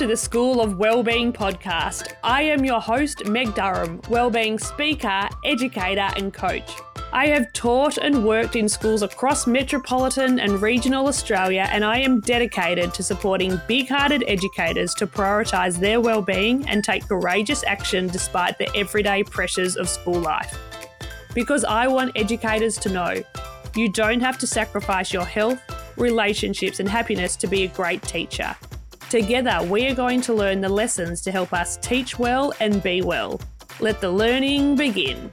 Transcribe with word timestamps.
to 0.00 0.06
the 0.06 0.16
School 0.16 0.62
of 0.62 0.78
Wellbeing 0.78 1.30
podcast. 1.30 2.14
I 2.24 2.40
am 2.40 2.64
your 2.64 2.80
host, 2.80 3.26
Meg 3.26 3.54
Durham, 3.54 4.00
wellbeing 4.08 4.58
speaker, 4.58 5.28
educator, 5.44 6.08
and 6.16 6.32
coach. 6.32 6.72
I 7.12 7.26
have 7.26 7.52
taught 7.52 7.98
and 7.98 8.24
worked 8.24 8.56
in 8.56 8.66
schools 8.66 9.02
across 9.02 9.46
metropolitan 9.46 10.40
and 10.40 10.62
regional 10.62 11.06
Australia, 11.06 11.68
and 11.70 11.84
I 11.84 11.98
am 11.98 12.20
dedicated 12.20 12.94
to 12.94 13.02
supporting 13.02 13.60
big 13.68 13.90
hearted 13.90 14.24
educators 14.26 14.94
to 14.94 15.06
prioritise 15.06 15.78
their 15.78 16.00
well-being 16.00 16.66
and 16.66 16.82
take 16.82 17.06
courageous 17.06 17.62
action 17.64 18.06
despite 18.06 18.56
the 18.56 18.74
everyday 18.74 19.22
pressures 19.22 19.76
of 19.76 19.86
school 19.86 20.18
life. 20.18 20.58
Because 21.34 21.62
I 21.62 21.88
want 21.88 22.16
educators 22.16 22.78
to 22.78 22.88
know 22.88 23.22
you 23.76 23.92
don't 23.92 24.20
have 24.20 24.38
to 24.38 24.46
sacrifice 24.46 25.12
your 25.12 25.26
health, 25.26 25.60
relationships, 25.98 26.80
and 26.80 26.88
happiness 26.88 27.36
to 27.36 27.46
be 27.46 27.64
a 27.64 27.68
great 27.68 28.00
teacher. 28.04 28.56
Together, 29.10 29.58
we 29.64 29.88
are 29.88 29.94
going 29.96 30.20
to 30.20 30.32
learn 30.32 30.60
the 30.60 30.68
lessons 30.68 31.20
to 31.20 31.32
help 31.32 31.52
us 31.52 31.76
teach 31.78 32.16
well 32.16 32.52
and 32.60 32.80
be 32.80 33.02
well. 33.02 33.40
Let 33.80 34.00
the 34.00 34.08
learning 34.08 34.76
begin. 34.76 35.32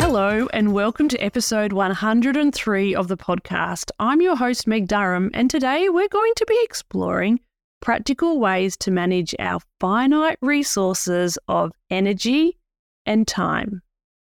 Hello, 0.00 0.48
and 0.54 0.72
welcome 0.72 1.08
to 1.08 1.18
episode 1.18 1.74
103 1.74 2.94
of 2.94 3.08
the 3.08 3.18
podcast. 3.18 3.90
I'm 3.98 4.22
your 4.22 4.36
host, 4.36 4.66
Meg 4.66 4.88
Durham, 4.88 5.30
and 5.34 5.50
today 5.50 5.90
we're 5.90 6.08
going 6.08 6.32
to 6.36 6.46
be 6.46 6.58
exploring 6.62 7.40
practical 7.82 8.40
ways 8.40 8.74
to 8.78 8.90
manage 8.90 9.34
our 9.38 9.60
finite 9.80 10.38
resources 10.40 11.38
of 11.46 11.72
energy 11.90 12.56
and 13.04 13.28
time. 13.28 13.82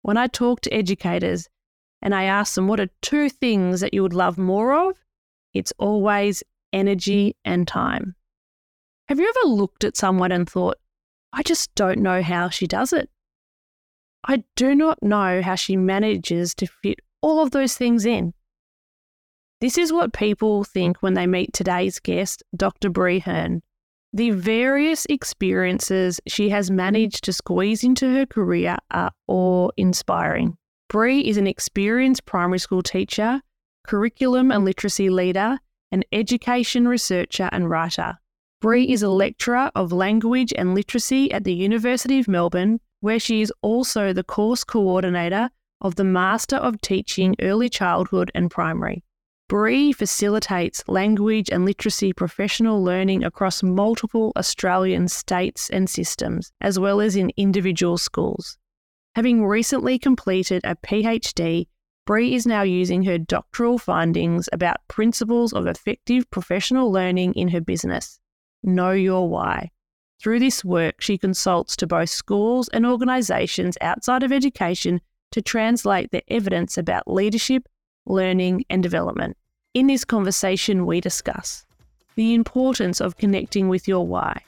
When 0.02 0.16
I 0.16 0.28
talk 0.28 0.62
to 0.62 0.74
educators 0.74 1.50
and 2.04 2.14
I 2.14 2.26
ask 2.26 2.54
them 2.54 2.68
what 2.68 2.82
are 2.82 2.90
two 3.02 3.30
things 3.30 3.80
that 3.80 3.94
you 3.94 4.04
would 4.04 4.14
love 4.14 4.38
more 4.38 4.74
of, 4.90 4.98
it's 5.54 5.72
always 5.80 6.44
energy 6.74 7.36
and 7.46 7.66
time. 7.66 8.16
Have 9.08 9.20
you 9.20 9.28
ever 9.28 9.50
looked 9.50 9.86
at 9.86 9.96
someone 9.96 10.32
and 10.32 10.48
thought, 10.48 10.78
I 11.32 11.44
just 11.44 11.74
don't 11.76 12.00
know 12.00 12.22
how 12.22 12.50
she 12.50 12.68
does 12.68 12.92
it? 12.92 13.10
I 14.26 14.44
do 14.58 14.76
not 14.76 15.02
know 15.02 15.42
how 15.42 15.56
she 15.56 15.78
manages 15.78 16.54
to 16.56 16.68
fit 16.68 17.00
all 17.22 17.42
of 17.42 17.52
those 17.52 17.76
things 17.78 18.06
in. 18.06 18.34
This 19.62 19.78
is 19.78 19.94
what 19.94 20.12
people 20.12 20.66
think 20.66 20.98
when 21.02 21.14
they 21.14 21.26
meet 21.26 21.54
today's 21.54 22.00
guest, 22.00 22.44
Dr. 22.54 22.90
Bree 22.90 23.20
Hurn. 23.20 23.62
The 24.12 24.32
various 24.32 25.06
experiences 25.06 26.20
she 26.28 26.50
has 26.50 26.70
managed 26.70 27.24
to 27.24 27.34
squeeze 27.34 27.82
into 27.82 28.14
her 28.14 28.26
career 28.26 28.78
are 28.92 29.12
awe 29.28 29.70
inspiring. 29.78 30.58
Bree 30.94 31.22
is 31.22 31.38
an 31.38 31.48
experienced 31.48 32.24
primary 32.28 32.60
school 32.60 32.84
teacher, 32.84 33.42
curriculum 33.84 34.52
and 34.52 34.64
literacy 34.64 35.10
leader, 35.10 35.58
an 35.92 36.04
education 36.12 36.88
researcher 36.88 37.50
and 37.52 37.68
writer. 37.68 38.20
Bree 38.62 38.92
is 38.92 39.02
a 39.02 39.10
lecturer 39.10 39.72
of 39.74 39.92
language 39.92 40.54
and 40.56 40.76
literacy 40.76 41.32
at 41.32 41.46
the 41.46 41.54
University 41.56 42.20
of 42.20 42.28
Melbourne 42.28 42.80
where 43.00 43.20
she 43.20 43.42
is 43.42 43.52
also 43.64 44.14
the 44.14 44.24
course 44.24 44.64
coordinator 44.64 45.50
of 45.82 45.96
the 45.96 46.04
Master 46.04 46.58
of 46.58 46.80
Teaching 46.82 47.36
Early 47.42 47.70
Childhood 47.70 48.30
and 48.36 48.52
Primary. 48.52 49.04
Bree 49.50 49.94
facilitates 49.94 50.84
language 50.88 51.50
and 51.52 51.66
literacy 51.66 52.14
professional 52.14 52.84
learning 52.84 53.24
across 53.24 53.64
multiple 53.64 54.32
Australian 54.38 55.08
states 55.08 55.72
and 55.72 55.90
systems, 55.90 56.52
as 56.62 56.78
well 56.78 57.02
as 57.02 57.16
in 57.16 57.32
individual 57.36 57.98
schools. 57.98 58.60
Having 59.16 59.46
recently 59.46 60.00
completed 60.00 60.62
a 60.64 60.76
PhD, 60.76 61.68
Bree 62.08 62.34
is 62.34 62.48
now 62.48 62.64
using 62.64 63.04
her 63.04 63.20
doctoral 63.20 63.78
findings 63.78 64.50
about 64.52 64.88
principles 64.88 65.54
of 65.54 65.68
effective 65.68 66.30
professional 66.32 66.92
learning 66.92 67.34
in 67.34 67.50
her 67.50 67.62
business. 67.62 68.20
Know 68.64 68.90
your 68.90 69.30
why. 69.30 69.70
Through 70.20 70.40
this 70.40 70.66
work, 70.66 71.00
she 71.00 71.20
consults 71.20 71.76
to 71.76 71.86
both 71.86 72.10
schools 72.10 72.70
and 72.70 72.88
organisations 72.88 73.78
outside 73.82 74.24
of 74.24 74.32
education 74.32 75.00
to 75.32 75.44
translate 75.44 76.10
the 76.10 76.24
evidence 76.34 76.76
about 76.78 77.08
leadership, 77.08 77.70
learning, 78.08 78.66
and 78.72 78.82
development. 78.82 79.38
In 79.76 79.86
this 79.86 80.06
conversation, 80.06 80.88
we 80.88 81.02
discuss 81.02 81.66
the 82.16 82.34
importance 82.34 83.00
of 83.00 83.18
connecting 83.18 83.70
with 83.70 83.88
your 83.88 84.08
why, 84.08 84.42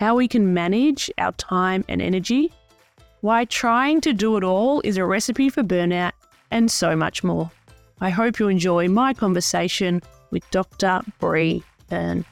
how 0.00 0.16
we 0.16 0.28
can 0.28 0.52
manage 0.52 1.10
our 1.16 1.32
time 1.32 1.82
and 1.88 2.02
energy, 2.02 2.52
why 3.26 3.44
trying 3.44 4.00
to 4.00 4.12
do 4.12 4.36
it 4.36 4.44
all 4.44 4.80
is 4.84 4.96
a 4.96 5.04
recipe 5.04 5.50
for 5.50 5.64
burnout, 5.64 6.12
and 6.52 6.70
so 6.70 6.94
much 6.94 7.24
more. 7.24 7.50
I 8.00 8.08
hope 8.08 8.38
you 8.38 8.46
enjoy 8.46 8.86
my 8.86 9.14
conversation 9.14 10.00
with 10.30 10.48
Dr. 10.52 11.00
Bree 11.18 11.64
Hurn. 11.90 12.24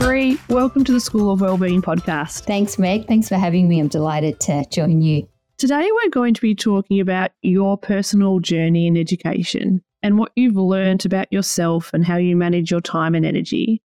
Bree, 0.00 0.36
welcome 0.48 0.82
to 0.82 0.90
the 0.90 0.98
School 0.98 1.30
of 1.30 1.40
Wellbeing 1.40 1.80
podcast. 1.80 2.44
Thanks, 2.44 2.76
Meg. 2.76 3.06
Thanks 3.06 3.28
for 3.28 3.36
having 3.36 3.68
me. 3.68 3.78
I'm 3.78 3.86
delighted 3.86 4.40
to 4.40 4.64
join 4.68 5.00
you. 5.00 5.28
Today, 5.58 5.88
we're 5.88 6.10
going 6.10 6.34
to 6.34 6.40
be 6.40 6.56
talking 6.56 6.98
about 6.98 7.30
your 7.42 7.78
personal 7.78 8.40
journey 8.40 8.88
in 8.88 8.96
education 8.96 9.80
and 10.02 10.18
what 10.18 10.32
you've 10.34 10.56
learned 10.56 11.06
about 11.06 11.32
yourself 11.32 11.94
and 11.94 12.04
how 12.04 12.16
you 12.16 12.34
manage 12.36 12.72
your 12.72 12.80
time 12.80 13.14
and 13.14 13.24
energy. 13.24 13.80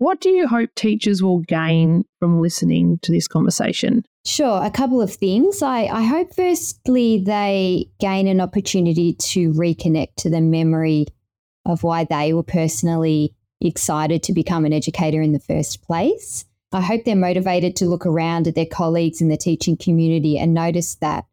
What 0.00 0.22
do 0.22 0.30
you 0.30 0.48
hope 0.48 0.74
teachers 0.74 1.22
will 1.22 1.40
gain 1.40 2.06
from 2.18 2.40
listening 2.40 3.00
to 3.02 3.12
this 3.12 3.28
conversation? 3.28 4.06
Sure, 4.24 4.64
a 4.64 4.70
couple 4.70 5.02
of 5.02 5.12
things. 5.12 5.60
I, 5.60 5.80
I 5.80 6.04
hope, 6.04 6.34
firstly, 6.34 7.22
they 7.22 7.90
gain 8.00 8.26
an 8.26 8.40
opportunity 8.40 9.12
to 9.12 9.52
reconnect 9.52 10.14
to 10.20 10.30
the 10.30 10.40
memory 10.40 11.04
of 11.66 11.82
why 11.82 12.04
they 12.04 12.32
were 12.32 12.42
personally 12.42 13.34
excited 13.60 14.22
to 14.22 14.32
become 14.32 14.64
an 14.64 14.72
educator 14.72 15.20
in 15.20 15.34
the 15.34 15.38
first 15.38 15.82
place. 15.82 16.46
I 16.72 16.80
hope 16.80 17.04
they're 17.04 17.14
motivated 17.14 17.76
to 17.76 17.84
look 17.84 18.06
around 18.06 18.48
at 18.48 18.54
their 18.54 18.64
colleagues 18.64 19.20
in 19.20 19.28
the 19.28 19.36
teaching 19.36 19.76
community 19.76 20.38
and 20.38 20.54
notice 20.54 20.94
that 21.02 21.26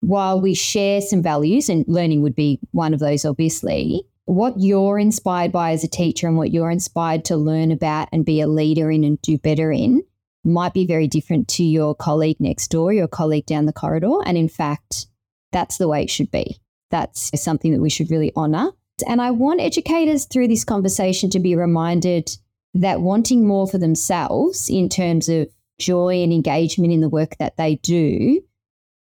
while 0.00 0.40
we 0.40 0.54
share 0.54 1.02
some 1.02 1.22
values, 1.22 1.68
and 1.68 1.84
learning 1.86 2.22
would 2.22 2.34
be 2.34 2.58
one 2.70 2.94
of 2.94 3.00
those, 3.00 3.26
obviously, 3.26 4.06
what 4.28 4.52
you're 4.58 4.98
inspired 4.98 5.50
by 5.50 5.72
as 5.72 5.82
a 5.82 5.88
teacher 5.88 6.26
and 6.26 6.36
what 6.36 6.52
you're 6.52 6.70
inspired 6.70 7.24
to 7.24 7.34
learn 7.34 7.72
about 7.72 8.08
and 8.12 8.26
be 8.26 8.42
a 8.42 8.46
leader 8.46 8.90
in 8.90 9.02
and 9.02 9.18
do 9.22 9.38
better 9.38 9.72
in 9.72 10.02
might 10.44 10.74
be 10.74 10.86
very 10.86 11.08
different 11.08 11.48
to 11.48 11.64
your 11.64 11.94
colleague 11.94 12.36
next 12.38 12.68
door, 12.68 12.92
your 12.92 13.08
colleague 13.08 13.46
down 13.46 13.64
the 13.64 13.72
corridor. 13.72 14.18
And 14.26 14.36
in 14.36 14.50
fact, 14.50 15.06
that's 15.50 15.78
the 15.78 15.88
way 15.88 16.02
it 16.02 16.10
should 16.10 16.30
be. 16.30 16.58
That's 16.90 17.30
something 17.42 17.72
that 17.72 17.80
we 17.80 17.88
should 17.88 18.10
really 18.10 18.30
honor. 18.36 18.72
And 19.06 19.22
I 19.22 19.30
want 19.30 19.62
educators 19.62 20.26
through 20.26 20.48
this 20.48 20.64
conversation 20.64 21.30
to 21.30 21.38
be 21.38 21.56
reminded 21.56 22.28
that 22.74 23.00
wanting 23.00 23.46
more 23.46 23.66
for 23.66 23.78
themselves 23.78 24.68
in 24.68 24.90
terms 24.90 25.30
of 25.30 25.48
joy 25.78 26.22
and 26.22 26.34
engagement 26.34 26.92
in 26.92 27.00
the 27.00 27.08
work 27.08 27.36
that 27.38 27.56
they 27.56 27.76
do, 27.76 28.42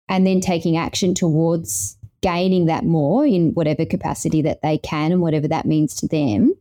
and 0.08 0.28
then 0.28 0.40
taking 0.40 0.78
action 0.78 1.16
towards 1.16 1.98
gaining 2.22 2.66
that 2.66 2.86
more 2.86 3.26
in 3.26 3.54
whatever 3.54 3.86
capacity 3.86 4.42
that 4.44 4.62
they 4.62 4.78
can 4.78 5.12
and 5.12 5.22
whatever 5.22 5.48
that 5.48 5.66
means 5.66 5.96
to 5.96 6.08
them, 6.08 6.54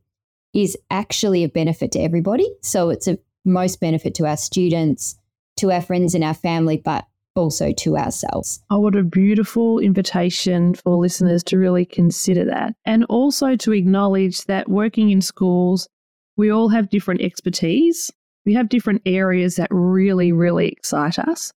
is 0.55 0.77
actually 0.91 1.45
of 1.45 1.53
benefit 1.53 1.93
to 1.93 2.01
everybody. 2.01 2.49
So 2.63 2.91
it's 2.91 3.07
of 3.07 3.19
most 3.45 3.81
benefit 3.81 4.15
to 4.17 4.27
our 4.27 4.37
students, 4.37 5.17
to 5.57 5.71
our 5.71 5.81
friends 5.83 6.15
and 6.15 6.25
our 6.25 6.35
family, 6.35 6.77
but 6.79 7.07
also 7.35 7.73
to 7.73 7.97
ourselves. 7.97 8.61
Oh, 8.71 8.81
what 8.81 8.97
a 8.97 9.03
beautiful 9.03 9.79
invitation 9.79 10.75
for 10.75 10.97
listeners 10.97 11.45
to 11.45 11.59
really 11.59 11.85
consider 11.85 12.45
that. 12.47 12.75
And 12.85 13.05
also 13.05 13.57
to 13.57 13.73
acknowledge 13.73 14.45
that 14.45 14.69
working 14.69 15.11
in 15.11 15.21
schools, 15.21 15.89
we 16.37 16.51
all 16.51 16.69
have 16.69 16.91
different 16.91 17.21
expertise. 17.21 18.11
We 18.45 18.55
have 18.55 18.69
different 18.69 19.03
areas 19.07 19.57
that 19.57 19.69
really, 19.71 20.33
really 20.33 20.69
excite 20.69 21.19
us. 21.19 21.53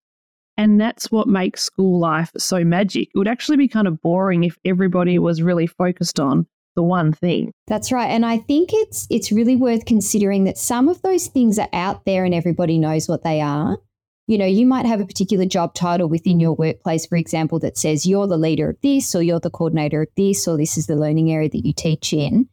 And 0.62 0.80
that's 0.80 1.10
what 1.10 1.28
makes 1.28 1.63
school 1.63 2.00
life 2.00 2.31
so 2.38 2.63
magic. 2.63 3.10
It 3.16 3.18
would 3.18 3.28
actually 3.28 3.58
be 3.58 3.68
kind 3.68 3.88
of 3.88 4.00
boring 4.00 4.44
if 4.44 4.60
everybody 4.63 5.18
was 5.18 5.42
really 5.42 5.66
focused 5.66 6.19
on 6.19 6.46
the 6.75 6.84
one 6.84 7.13
thing. 7.13 7.52
That's 7.66 7.92
right. 7.92 8.10
And 8.10 8.24
I 8.24 8.38
think 8.38 8.69
it's 8.72 9.08
it's 9.10 9.31
really 9.31 9.56
worth 9.56 9.86
considering 9.86 10.44
that 10.44 10.60
some 10.60 10.88
of 10.88 11.02
those 11.02 11.28
things 11.28 11.58
are 11.58 11.68
out 11.74 12.06
there 12.06 12.25
and 12.25 12.34
everybody 12.36 12.78
knows 12.78 13.10
what 13.10 13.24
they 13.24 13.42
are 13.42 13.80
you 14.28 14.38
know, 14.38 14.46
you 14.46 14.66
might 14.66 14.86
have 14.86 15.02
a 15.02 15.06
particular 15.06 15.46
job 15.46 15.74
title 15.74 16.08
within 16.08 16.40
your 16.40 16.54
workplace, 16.54 17.06
for 17.06 17.18
example, 17.18 17.60
that 17.60 17.78
says 17.78 18.06
you're 18.06 18.28
the 18.28 18.38
leader 18.38 18.69
of 18.69 18.78
this, 18.81 19.13
or 19.13 19.22
you're 19.22 19.42
the 19.42 19.50
coordinator 19.50 20.04
of 20.04 20.08
this, 20.16 20.48
or 20.48 20.56
this 20.56 20.78
is 20.78 20.88
the 20.88 20.96
learning 20.96 21.30
area 21.30 21.50
that 21.50 21.66
you 21.66 21.74
teach 21.74 22.13
in. 22.13 22.48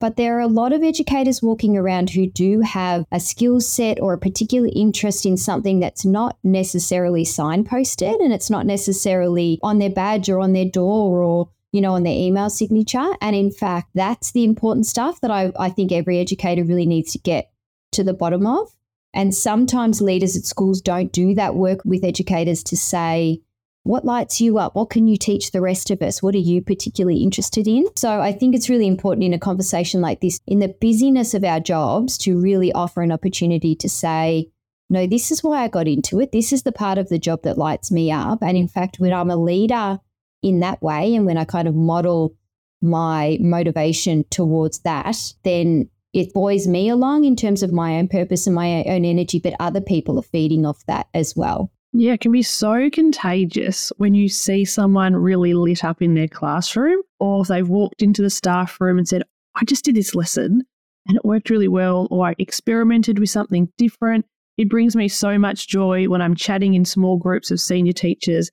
But 0.00 0.16
there 0.16 0.38
are 0.38 0.40
a 0.40 0.46
lot 0.46 0.72
of 0.72 0.82
educators 0.82 1.42
walking 1.42 1.76
around 1.76 2.10
who 2.10 2.26
do 2.26 2.62
have 2.62 3.04
a 3.12 3.20
skill 3.20 3.60
set 3.60 4.00
or 4.00 4.14
a 4.14 4.18
particular 4.18 4.70
interest 4.74 5.26
in 5.26 5.36
something 5.36 5.78
that's 5.78 6.06
not 6.06 6.38
necessarily 6.42 7.22
signposted 7.22 8.18
and 8.24 8.32
it's 8.32 8.48
not 8.48 8.64
necessarily 8.64 9.58
on 9.62 9.78
their 9.78 9.90
badge 9.90 10.30
or 10.30 10.40
on 10.40 10.54
their 10.54 10.64
door 10.64 11.22
or, 11.22 11.50
you 11.70 11.82
know, 11.82 11.92
on 11.92 12.02
their 12.02 12.16
email 12.16 12.48
signature. 12.48 13.10
And 13.20 13.36
in 13.36 13.50
fact, 13.50 13.90
that's 13.94 14.32
the 14.32 14.44
important 14.44 14.86
stuff 14.86 15.20
that 15.20 15.30
I, 15.30 15.52
I 15.58 15.68
think 15.68 15.92
every 15.92 16.18
educator 16.18 16.64
really 16.64 16.86
needs 16.86 17.12
to 17.12 17.18
get 17.18 17.52
to 17.92 18.02
the 18.02 18.14
bottom 18.14 18.46
of. 18.46 18.74
And 19.12 19.34
sometimes 19.34 20.00
leaders 20.00 20.36
at 20.36 20.44
schools 20.44 20.80
don't 20.80 21.12
do 21.12 21.34
that 21.34 21.56
work 21.56 21.80
with 21.84 22.04
educators 22.04 22.62
to 22.64 22.76
say, 22.76 23.42
what 23.82 24.04
lights 24.04 24.40
you 24.40 24.58
up? 24.58 24.74
What 24.74 24.90
can 24.90 25.08
you 25.08 25.16
teach 25.16 25.50
the 25.50 25.60
rest 25.60 25.90
of 25.90 26.02
us? 26.02 26.22
What 26.22 26.34
are 26.34 26.38
you 26.38 26.60
particularly 26.60 27.22
interested 27.22 27.66
in? 27.66 27.86
So 27.96 28.20
I 28.20 28.32
think 28.32 28.54
it's 28.54 28.68
really 28.68 28.86
important 28.86 29.24
in 29.24 29.32
a 29.32 29.38
conversation 29.38 30.00
like 30.00 30.20
this, 30.20 30.40
in 30.46 30.58
the 30.58 30.74
busyness 30.80 31.34
of 31.34 31.44
our 31.44 31.60
jobs, 31.60 32.18
to 32.18 32.38
really 32.38 32.72
offer 32.72 33.02
an 33.02 33.12
opportunity 33.12 33.74
to 33.76 33.88
say, 33.88 34.50
no, 34.90 35.06
this 35.06 35.30
is 35.30 35.42
why 35.42 35.62
I 35.62 35.68
got 35.68 35.88
into 35.88 36.20
it. 36.20 36.32
This 36.32 36.52
is 36.52 36.64
the 36.64 36.72
part 36.72 36.98
of 36.98 37.08
the 37.08 37.18
job 37.18 37.42
that 37.44 37.56
lights 37.56 37.90
me 37.90 38.10
up. 38.10 38.42
And 38.42 38.56
in 38.56 38.68
fact, 38.68 38.98
when 38.98 39.12
I'm 39.12 39.30
a 39.30 39.36
leader 39.36 39.98
in 40.42 40.60
that 40.60 40.82
way 40.82 41.14
and 41.14 41.24
when 41.26 41.38
I 41.38 41.44
kind 41.44 41.68
of 41.68 41.74
model 41.74 42.34
my 42.82 43.38
motivation 43.40 44.24
towards 44.30 44.80
that, 44.80 45.16
then 45.44 45.88
it 46.12 46.34
buoys 46.34 46.66
me 46.66 46.88
along 46.88 47.24
in 47.24 47.36
terms 47.36 47.62
of 47.62 47.72
my 47.72 47.96
own 47.96 48.08
purpose 48.08 48.46
and 48.46 48.54
my 48.54 48.82
own 48.84 49.04
energy, 49.04 49.38
but 49.38 49.54
other 49.60 49.80
people 49.80 50.18
are 50.18 50.22
feeding 50.22 50.66
off 50.66 50.84
that 50.86 51.06
as 51.14 51.36
well. 51.36 51.70
Yeah, 51.92 52.12
it 52.12 52.20
can 52.20 52.30
be 52.30 52.42
so 52.42 52.88
contagious 52.90 53.92
when 53.96 54.14
you 54.14 54.28
see 54.28 54.64
someone 54.64 55.16
really 55.16 55.54
lit 55.54 55.84
up 55.84 56.00
in 56.00 56.14
their 56.14 56.28
classroom 56.28 57.02
or 57.18 57.42
if 57.42 57.48
they've 57.48 57.68
walked 57.68 58.02
into 58.02 58.22
the 58.22 58.30
staff 58.30 58.80
room 58.80 58.96
and 58.98 59.08
said, 59.08 59.22
I 59.56 59.64
just 59.64 59.84
did 59.84 59.96
this 59.96 60.14
lesson 60.14 60.62
and 61.08 61.16
it 61.16 61.24
worked 61.24 61.50
really 61.50 61.66
well, 61.66 62.06
or 62.10 62.28
I 62.28 62.34
experimented 62.38 63.18
with 63.18 63.30
something 63.30 63.68
different. 63.76 64.24
It 64.56 64.68
brings 64.68 64.94
me 64.94 65.08
so 65.08 65.38
much 65.38 65.66
joy 65.66 66.06
when 66.06 66.22
I'm 66.22 66.36
chatting 66.36 66.74
in 66.74 66.84
small 66.84 67.16
groups 67.16 67.50
of 67.50 67.60
senior 67.60 67.92
teachers 67.92 68.50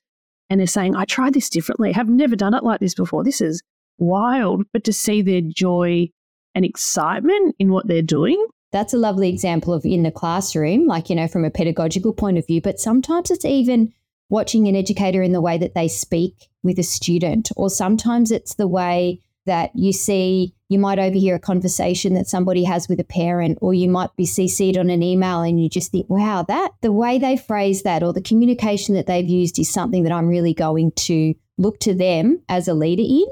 and 0.49 0.59
they're 0.59 0.67
saying, 0.67 0.95
I 0.95 1.05
tried 1.05 1.33
this 1.33 1.49
differently. 1.49 1.93
I've 1.93 2.09
never 2.09 2.35
done 2.35 2.55
it 2.55 2.63
like 2.63 2.79
this 2.79 2.95
before. 2.95 3.23
This 3.23 3.41
is 3.41 3.61
wild. 3.99 4.63
But 4.73 4.83
to 4.85 4.93
see 4.93 5.21
their 5.21 5.41
joy 5.41 6.09
and 6.55 6.65
excitement 6.65 7.55
in 7.59 7.71
what 7.71 7.87
they're 7.87 8.01
doing 8.01 8.43
that's 8.71 8.93
a 8.93 8.97
lovely 8.97 9.29
example 9.29 9.73
of 9.73 9.85
in 9.85 10.03
the 10.03 10.11
classroom, 10.11 10.87
like, 10.87 11.09
you 11.09 11.15
know, 11.15 11.27
from 11.27 11.45
a 11.45 11.49
pedagogical 11.49 12.13
point 12.13 12.37
of 12.37 12.47
view. 12.47 12.61
But 12.61 12.79
sometimes 12.79 13.31
it's 13.31 13.45
even 13.45 13.93
watching 14.29 14.67
an 14.67 14.75
educator 14.75 15.21
in 15.21 15.31
the 15.31 15.41
way 15.41 15.57
that 15.57 15.73
they 15.73 15.87
speak 15.87 16.49
with 16.63 16.77
a 16.77 16.83
student, 16.83 17.49
or 17.55 17.69
sometimes 17.69 18.31
it's 18.31 18.55
the 18.55 18.67
way 18.67 19.21
that 19.45 19.71
you 19.73 19.93
see, 19.93 20.53
you 20.67 20.77
might 20.77 20.99
overhear 20.99 21.35
a 21.35 21.39
conversation 21.39 22.13
that 22.13 22.27
somebody 22.27 22.65
has 22.65 22.89
with 22.89 22.99
a 22.99 23.05
parent, 23.05 23.57
or 23.61 23.73
you 23.73 23.89
might 23.89 24.13
be 24.17 24.25
CC'd 24.25 24.77
on 24.77 24.89
an 24.89 25.01
email 25.01 25.41
and 25.41 25.63
you 25.63 25.69
just 25.69 25.91
think, 25.91 26.09
wow, 26.09 26.43
that 26.43 26.71
the 26.81 26.91
way 26.91 27.17
they 27.17 27.37
phrase 27.37 27.83
that 27.83 28.03
or 28.03 28.11
the 28.11 28.21
communication 28.21 28.93
that 28.95 29.07
they've 29.07 29.29
used 29.29 29.57
is 29.57 29.71
something 29.71 30.03
that 30.03 30.11
I'm 30.11 30.27
really 30.27 30.53
going 30.53 30.91
to 30.91 31.33
look 31.57 31.79
to 31.79 31.93
them 31.93 32.41
as 32.49 32.67
a 32.67 32.73
leader 32.73 33.03
in. 33.03 33.25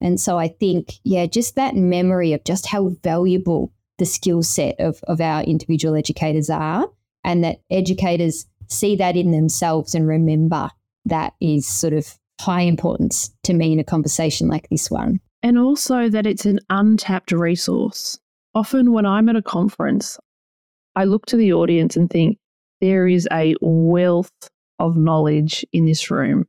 And 0.00 0.20
so 0.20 0.38
I 0.38 0.48
think, 0.48 0.94
yeah, 1.04 1.26
just 1.26 1.54
that 1.54 1.76
memory 1.76 2.32
of 2.32 2.42
just 2.42 2.66
how 2.66 2.88
valuable 3.02 3.72
the 4.00 4.06
skill 4.06 4.42
set 4.42 4.74
of, 4.80 5.00
of 5.04 5.20
our 5.20 5.42
individual 5.44 5.94
educators 5.94 6.50
are, 6.50 6.90
and 7.22 7.44
that 7.44 7.60
educators 7.70 8.46
see 8.68 8.96
that 8.96 9.14
in 9.14 9.30
themselves 9.30 9.94
and 9.94 10.08
remember 10.08 10.70
that 11.04 11.34
is 11.40 11.66
sort 11.66 11.92
of 11.92 12.18
high 12.40 12.62
importance 12.62 13.30
to 13.44 13.52
me 13.52 13.72
in 13.72 13.78
a 13.78 13.84
conversation 13.84 14.48
like 14.48 14.66
this 14.70 14.90
one. 14.90 15.20
And 15.42 15.58
also 15.58 16.08
that 16.08 16.26
it's 16.26 16.46
an 16.46 16.60
untapped 16.70 17.30
resource. 17.30 18.18
Often 18.54 18.92
when 18.92 19.04
I'm 19.04 19.28
at 19.28 19.36
a 19.36 19.42
conference, 19.42 20.18
I 20.96 21.04
look 21.04 21.26
to 21.26 21.36
the 21.36 21.52
audience 21.52 21.96
and 21.96 22.08
think 22.08 22.38
there 22.80 23.06
is 23.06 23.28
a 23.30 23.54
wealth 23.60 24.32
of 24.78 24.96
knowledge 24.96 25.64
in 25.72 25.84
this 25.84 26.10
room. 26.10 26.46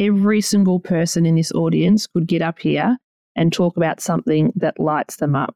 Every 0.00 0.40
single 0.40 0.80
person 0.80 1.26
in 1.26 1.36
this 1.36 1.52
audience 1.52 2.08
could 2.08 2.26
get 2.26 2.42
up 2.42 2.58
here 2.58 2.96
and 3.36 3.52
talk 3.52 3.76
about 3.76 4.00
something 4.00 4.52
that 4.56 4.80
lights 4.80 5.16
them 5.16 5.36
up. 5.36 5.54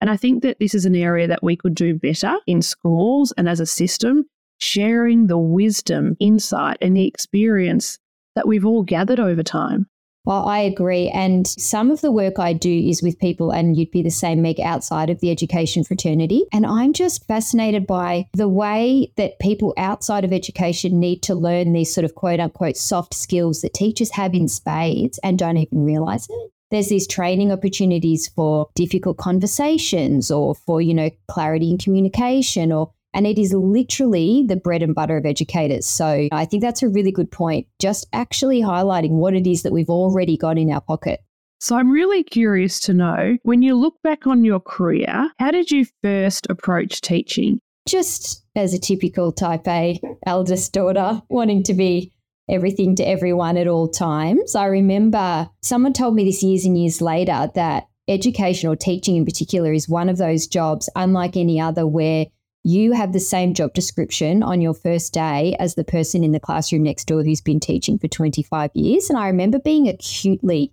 And 0.00 0.10
I 0.10 0.16
think 0.16 0.42
that 0.42 0.58
this 0.60 0.74
is 0.74 0.84
an 0.84 0.94
area 0.94 1.26
that 1.26 1.42
we 1.42 1.56
could 1.56 1.74
do 1.74 1.94
better 1.94 2.36
in 2.46 2.62
schools 2.62 3.32
and 3.36 3.48
as 3.48 3.60
a 3.60 3.66
system, 3.66 4.26
sharing 4.58 5.26
the 5.26 5.38
wisdom, 5.38 6.16
insight, 6.20 6.78
and 6.80 6.96
the 6.96 7.06
experience 7.06 7.98
that 8.34 8.46
we've 8.46 8.66
all 8.66 8.82
gathered 8.82 9.20
over 9.20 9.42
time. 9.42 9.86
Well, 10.26 10.48
I 10.48 10.58
agree. 10.58 11.08
And 11.08 11.46
some 11.46 11.92
of 11.92 12.00
the 12.00 12.10
work 12.10 12.40
I 12.40 12.52
do 12.52 12.68
is 12.68 13.00
with 13.00 13.18
people, 13.20 13.52
and 13.52 13.76
you'd 13.76 13.92
be 13.92 14.02
the 14.02 14.10
same, 14.10 14.42
Meg, 14.42 14.58
outside 14.58 15.08
of 15.08 15.20
the 15.20 15.30
education 15.30 15.84
fraternity. 15.84 16.46
And 16.52 16.66
I'm 16.66 16.92
just 16.92 17.24
fascinated 17.28 17.86
by 17.86 18.26
the 18.34 18.48
way 18.48 19.12
that 19.16 19.38
people 19.38 19.72
outside 19.76 20.24
of 20.24 20.32
education 20.32 20.98
need 20.98 21.22
to 21.22 21.36
learn 21.36 21.72
these 21.72 21.94
sort 21.94 22.04
of 22.04 22.16
quote 22.16 22.40
unquote 22.40 22.76
soft 22.76 23.14
skills 23.14 23.62
that 23.62 23.72
teachers 23.72 24.10
have 24.10 24.34
in 24.34 24.48
spades 24.48 25.20
and 25.22 25.38
don't 25.38 25.58
even 25.58 25.84
realize 25.84 26.26
it 26.28 26.50
there's 26.70 26.88
these 26.88 27.06
training 27.06 27.52
opportunities 27.52 28.28
for 28.28 28.68
difficult 28.74 29.18
conversations 29.18 30.30
or 30.30 30.54
for, 30.54 30.80
you 30.80 30.94
know, 30.94 31.10
clarity 31.28 31.70
in 31.70 31.78
communication 31.78 32.72
or 32.72 32.92
and 33.14 33.26
it 33.26 33.38
is 33.38 33.54
literally 33.54 34.44
the 34.46 34.56
bread 34.56 34.82
and 34.82 34.94
butter 34.94 35.16
of 35.16 35.24
educators. 35.24 35.86
So 35.86 36.28
I 36.30 36.44
think 36.44 36.62
that's 36.62 36.82
a 36.82 36.88
really 36.88 37.10
good 37.10 37.30
point. 37.30 37.66
Just 37.80 38.06
actually 38.12 38.60
highlighting 38.60 39.12
what 39.12 39.32
it 39.32 39.46
is 39.46 39.62
that 39.62 39.72
we've 39.72 39.88
already 39.88 40.36
got 40.36 40.58
in 40.58 40.70
our 40.70 40.82
pocket. 40.82 41.20
So 41.58 41.76
I'm 41.76 41.90
really 41.90 42.22
curious 42.22 42.78
to 42.80 42.92
know 42.92 43.38
when 43.42 43.62
you 43.62 43.74
look 43.74 43.94
back 44.02 44.26
on 44.26 44.44
your 44.44 44.60
career, 44.60 45.30
how 45.38 45.50
did 45.50 45.70
you 45.70 45.86
first 46.02 46.46
approach 46.50 47.00
teaching? 47.00 47.58
Just 47.88 48.44
as 48.54 48.74
a 48.74 48.78
typical 48.78 49.32
type 49.32 49.66
A 49.66 49.98
eldest 50.26 50.74
daughter, 50.74 51.22
wanting 51.30 51.62
to 51.62 51.72
be 51.74 52.12
everything 52.48 52.94
to 52.96 53.08
everyone 53.08 53.56
at 53.56 53.66
all 53.66 53.88
times. 53.88 54.54
I 54.54 54.66
remember 54.66 55.48
someone 55.62 55.92
told 55.92 56.14
me 56.14 56.24
this 56.24 56.42
years 56.42 56.64
and 56.64 56.78
years 56.78 57.00
later 57.00 57.50
that 57.54 57.88
education 58.08 58.68
or 58.68 58.76
teaching 58.76 59.16
in 59.16 59.24
particular 59.24 59.72
is 59.72 59.88
one 59.88 60.08
of 60.08 60.18
those 60.18 60.46
jobs, 60.46 60.88
unlike 60.94 61.36
any 61.36 61.60
other, 61.60 61.86
where 61.86 62.26
you 62.62 62.92
have 62.92 63.12
the 63.12 63.20
same 63.20 63.54
job 63.54 63.72
description 63.74 64.42
on 64.42 64.60
your 64.60 64.74
first 64.74 65.12
day 65.12 65.56
as 65.58 65.74
the 65.74 65.84
person 65.84 66.24
in 66.24 66.32
the 66.32 66.40
classroom 66.40 66.82
next 66.82 67.04
door 67.06 67.22
who's 67.22 67.40
been 67.40 67.60
teaching 67.60 67.98
for 67.98 68.08
25 68.08 68.70
years. 68.74 69.08
And 69.08 69.18
I 69.18 69.28
remember 69.28 69.58
being 69.58 69.88
acutely 69.88 70.72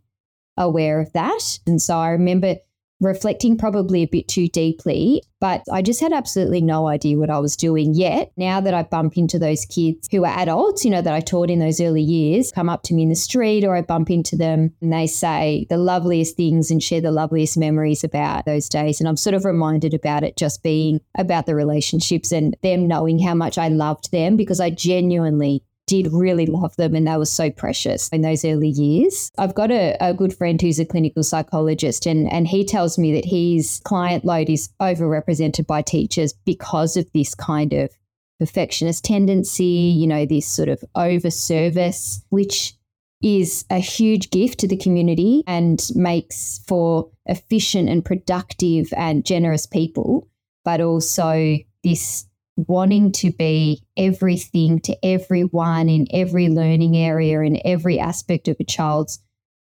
aware 0.57 0.99
of 0.99 1.13
that. 1.13 1.59
And 1.67 1.81
so 1.81 1.97
I 1.97 2.09
remember 2.09 2.55
reflecting 3.03 3.57
probably 3.57 4.03
a 4.03 4.07
bit 4.07 4.27
too 4.27 4.47
deeply, 4.47 5.21
but 5.39 5.63
I 5.71 5.81
just 5.81 5.99
had 5.99 6.13
absolutely 6.13 6.61
no 6.61 6.87
idea 6.87 7.17
what 7.17 7.29
I 7.29 7.39
was 7.39 7.55
doing 7.55 7.93
yet. 7.93 8.31
Now 8.37 8.61
that 8.61 8.73
I 8.73 8.83
bump 8.83 9.17
into 9.17 9.37
those 9.37 9.65
kids 9.65 10.07
who 10.09 10.23
are 10.23 10.39
adults, 10.39 10.85
you 10.85 10.91
know, 10.91 11.01
that 11.01 11.13
I 11.13 11.19
taught 11.19 11.49
in 11.49 11.59
those 11.59 11.81
early 11.81 12.01
years, 12.01 12.51
come 12.51 12.69
up 12.69 12.83
to 12.83 12.93
me 12.93 13.03
in 13.03 13.09
the 13.09 13.15
street 13.15 13.63
or 13.63 13.75
I 13.75 13.81
bump 13.81 14.09
into 14.09 14.37
them 14.37 14.73
and 14.81 14.93
they 14.93 15.07
say 15.07 15.65
the 15.69 15.77
loveliest 15.77 16.37
things 16.37 16.71
and 16.71 16.81
share 16.81 17.01
the 17.01 17.11
loveliest 17.11 17.57
memories 17.57 18.03
about 18.03 18.45
those 18.45 18.69
days. 18.69 18.99
And 18.99 19.09
I'm 19.09 19.17
sort 19.17 19.33
of 19.33 19.45
reminded 19.45 19.93
about 19.93 20.23
it 20.23 20.37
just 20.37 20.63
being 20.63 21.01
about 21.17 21.45
the 21.45 21.55
relationships 21.55 22.31
and 22.31 22.55
them 22.63 22.87
knowing 22.87 23.19
how 23.19 23.33
much 23.35 23.57
I 23.57 23.67
loved 23.67 24.11
them 24.11 24.37
because 24.37 24.59
I 24.59 24.69
genuinely 24.69 25.63
did 25.93 26.11
really 26.11 26.47
love 26.47 26.75
them 26.75 26.95
and 26.95 27.05
they 27.05 27.17
were 27.17 27.25
so 27.25 27.51
precious 27.51 28.09
in 28.09 28.21
those 28.21 28.43
early 28.43 28.69
years. 28.69 29.29
I've 29.37 29.53
got 29.53 29.69
a, 29.69 29.95
a, 29.99 30.13
good 30.13 30.35
friend 30.35 30.59
who's 30.59 30.79
a 30.79 30.85
clinical 30.85 31.21
psychologist 31.21 32.07
and, 32.07 32.31
and 32.31 32.47
he 32.47 32.65
tells 32.65 32.97
me 32.97 33.13
that 33.13 33.25
his 33.25 33.79
client 33.83 34.25
load 34.25 34.49
is 34.49 34.69
overrepresented 34.81 35.67
by 35.67 35.83
teachers 35.83 36.33
because 36.45 36.97
of 36.97 37.05
this 37.13 37.35
kind 37.35 37.73
of 37.73 37.91
perfectionist 38.39 39.05
tendency, 39.05 39.63
you 39.63 40.07
know, 40.07 40.25
this 40.25 40.47
sort 40.47 40.69
of 40.69 40.83
over 40.95 41.29
service, 41.29 42.23
which 42.29 42.73
is 43.21 43.63
a 43.69 43.77
huge 43.77 44.31
gift 44.31 44.59
to 44.59 44.67
the 44.67 44.77
community 44.77 45.43
and 45.45 45.89
makes 45.93 46.59
for 46.67 47.09
efficient 47.27 47.87
and 47.87 48.03
productive 48.03 48.91
and 48.97 49.25
generous 49.25 49.67
people, 49.67 50.27
but 50.65 50.81
also 50.81 51.57
this 51.83 52.25
wanting 52.55 53.11
to 53.11 53.31
be 53.31 53.83
everything 53.97 54.79
to 54.81 54.95
everyone 55.03 55.89
in 55.89 56.07
every 56.11 56.49
learning 56.49 56.95
area 56.95 57.41
in 57.41 57.59
every 57.65 57.99
aspect 57.99 58.47
of 58.47 58.57
a 58.59 58.63
child's 58.63 59.19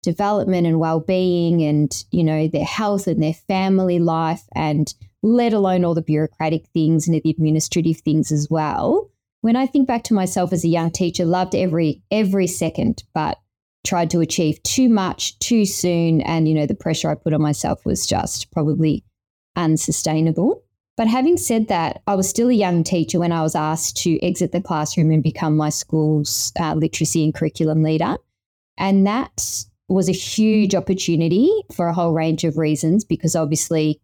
development 0.03 0.67
and 0.67 0.79
well-being 0.79 1.63
and 1.63 2.05
you 2.11 2.23
know 2.23 2.47
their 2.47 2.63
health 2.63 3.07
and 3.07 3.23
their 3.23 3.33
family 3.33 3.97
life 3.97 4.43
and 4.53 4.93
let 5.23 5.51
alone 5.51 5.83
all 5.83 5.95
the 5.95 6.01
bureaucratic 6.03 6.67
things 6.67 7.07
and 7.07 7.19
the 7.19 7.29
administrative 7.29 7.97
things 8.01 8.31
as 8.31 8.47
well. 8.49 9.09
When 9.41 9.55
i 9.55 9.65
think 9.65 9.87
back 9.87 10.03
to 10.05 10.13
myself 10.13 10.53
as 10.53 10.63
a 10.63 10.69
young 10.69 10.91
teacher 10.91 11.25
loved 11.25 11.55
every 11.55 12.03
every 12.11 12.47
second 12.47 13.03
but 13.13 13.39
tried 13.85 14.09
to 14.11 14.19
achieve 14.19 14.61
too 14.63 14.89
much 14.89 15.37
too 15.39 15.65
soon 15.65 16.21
and 16.21 16.47
you 16.47 16.53
know 16.53 16.65
the 16.65 16.75
pressure 16.75 17.09
i 17.09 17.15
put 17.15 17.33
on 17.33 17.41
myself 17.41 17.85
was 17.85 18.07
just 18.07 18.51
probably 18.51 19.03
unsustainable 19.55 20.64
but 20.97 21.07
having 21.07 21.37
said 21.37 21.67
that, 21.67 22.01
I 22.07 22.15
was 22.15 22.29
still 22.29 22.49
a 22.49 22.53
young 22.53 22.83
teacher 22.83 23.19
when 23.19 23.31
I 23.31 23.41
was 23.41 23.55
asked 23.55 23.97
to 24.03 24.21
exit 24.25 24.51
the 24.51 24.61
classroom 24.61 25.11
and 25.11 25.21
become 25.21 25.57
my 25.57 25.69
school's 25.69 26.53
uh, 26.59 26.73
literacy 26.73 27.23
and 27.23 27.33
curriculum 27.33 27.83
leader. 27.83 28.15
And 28.77 29.05
that 29.05 29.65
was 29.87 30.09
a 30.09 30.13
huge 30.13 30.73
opportunity 30.73 31.51
for 31.73 31.87
a 31.87 31.93
whole 31.93 32.13
range 32.13 32.43
of 32.43 32.57
reasons 32.57 33.03
because 33.03 33.35
obviously, 33.35 33.99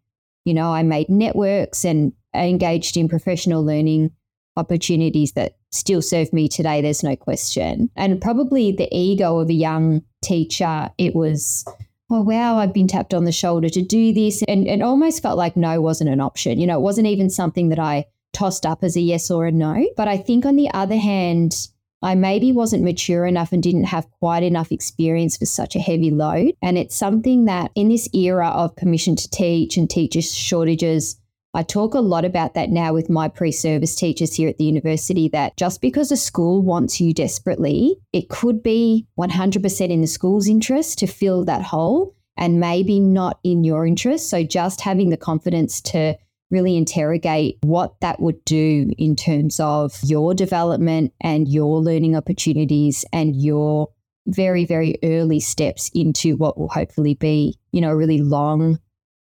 you 0.46 0.54
know, 0.54 0.74
I 0.74 0.84
made 0.84 1.10
networks 1.10 1.86
and 1.86 2.14
engaged 2.36 2.98
in 2.98 3.10
professional 3.10 3.64
learning 3.64 4.12
opportunities 4.58 5.32
that 5.34 5.56
still 5.72 6.02
serve 6.02 6.34
me 6.34 6.50
today, 6.50 6.82
there's 6.82 7.04
no 7.04 7.16
question. 7.16 7.90
And 7.96 8.22
probably 8.22 8.72
the 8.72 8.90
ego 8.96 9.40
of 9.40 9.50
a 9.50 9.54
young 9.54 10.04
teacher, 10.22 10.92
it 10.98 11.16
was 11.16 11.66
oh, 12.12 12.22
wow, 12.22 12.58
I've 12.58 12.74
been 12.74 12.88
tapped 12.88 13.14
on 13.14 13.24
the 13.24 13.32
shoulder 13.32 13.70
to 13.70 13.82
do 13.82 14.14
this. 14.14 14.44
And 14.44 14.68
it 14.68 14.82
almost 14.82 15.22
felt 15.22 15.38
like 15.38 15.56
no 15.56 15.82
wasn't 15.82 16.10
an 16.10 16.20
option. 16.20 16.60
You 16.60 16.68
know, 16.68 16.78
it 16.78 16.82
wasn't 16.82 17.08
even 17.08 17.30
something 17.30 17.70
that 17.70 17.80
I 17.80 18.06
tossed 18.34 18.66
up 18.66 18.84
as 18.84 18.96
a 18.96 19.02
yes 19.02 19.32
or 19.32 19.48
a 19.48 19.52
no. 19.52 19.88
But 19.96 20.08
I 20.08 20.18
think 20.18 20.46
on 20.46 20.56
the 20.56 20.70
other 20.74 20.98
hand, 20.98 21.56
I 22.04 22.16
maybe 22.16 22.52
wasn't 22.52 22.84
mature 22.84 23.26
enough 23.26 23.52
and 23.52 23.62
didn't 23.62 23.86
have 23.86 24.10
quite 24.20 24.44
enough 24.44 24.72
experience 24.72 25.38
for 25.38 25.46
such 25.46 25.76
a 25.76 25.80
heavy 25.80 26.10
load. 26.10 26.54
And 26.62 26.78
it's 26.78 26.96
something 26.96 27.46
that 27.46 27.72
in 27.76 27.90
this 27.90 28.10
era 28.14 28.48
of 28.48 28.76
permission 28.76 29.16
to 29.16 29.30
teach 29.30 29.78
and 29.78 29.90
teacher 29.90 30.22
shortages, 30.22 31.21
I 31.54 31.64
talk 31.64 31.94
a 31.94 32.00
lot 32.00 32.24
about 32.24 32.54
that 32.54 32.70
now 32.70 32.94
with 32.94 33.10
my 33.10 33.28
pre 33.28 33.52
service 33.52 33.96
teachers 33.96 34.36
here 34.36 34.48
at 34.48 34.58
the 34.58 34.64
university 34.64 35.28
that 35.30 35.58
just 35.58 35.82
because 35.82 36.12
a 36.12 36.18
school 36.18 36.62
wants 36.62 37.02
you 37.02 37.14
desperately, 37.14 37.98
it 38.14 38.30
could 38.30 38.64
be 38.64 39.06
100% 39.20 39.90
in 39.90 40.02
the 40.02 40.08
school's 40.08 40.48
interest 40.48 41.00
to 41.00 41.08
fill 41.08 41.44
that 41.46 41.64
hole 41.64 42.16
and 42.38 42.62
maybe 42.62 43.02
not 43.02 43.40
in 43.44 43.66
your 43.66 43.86
interest. 43.86 44.30
So 44.30 44.44
just 44.44 44.80
having 44.80 45.10
the 45.10 45.18
confidence 45.18 45.82
to 45.82 46.18
really 46.52 46.78
interrogate 46.78 47.58
what 47.64 48.00
that 48.00 48.22
would 48.22 48.44
do 48.46 48.90
in 48.98 49.16
terms 49.18 49.60
of 49.60 49.98
your 50.04 50.34
development 50.34 51.14
and 51.20 51.48
your 51.48 51.82
learning 51.82 52.16
opportunities 52.16 53.04
and 53.12 53.36
your 53.36 53.90
very, 54.28 54.66
very 54.66 54.98
early 55.04 55.40
steps 55.40 55.90
into 55.94 56.38
what 56.38 56.58
will 56.58 56.70
hopefully 56.70 57.14
be, 57.14 57.58
you 57.72 57.82
know, 57.82 57.90
a 57.90 57.96
really 57.96 58.22
long 58.22 58.80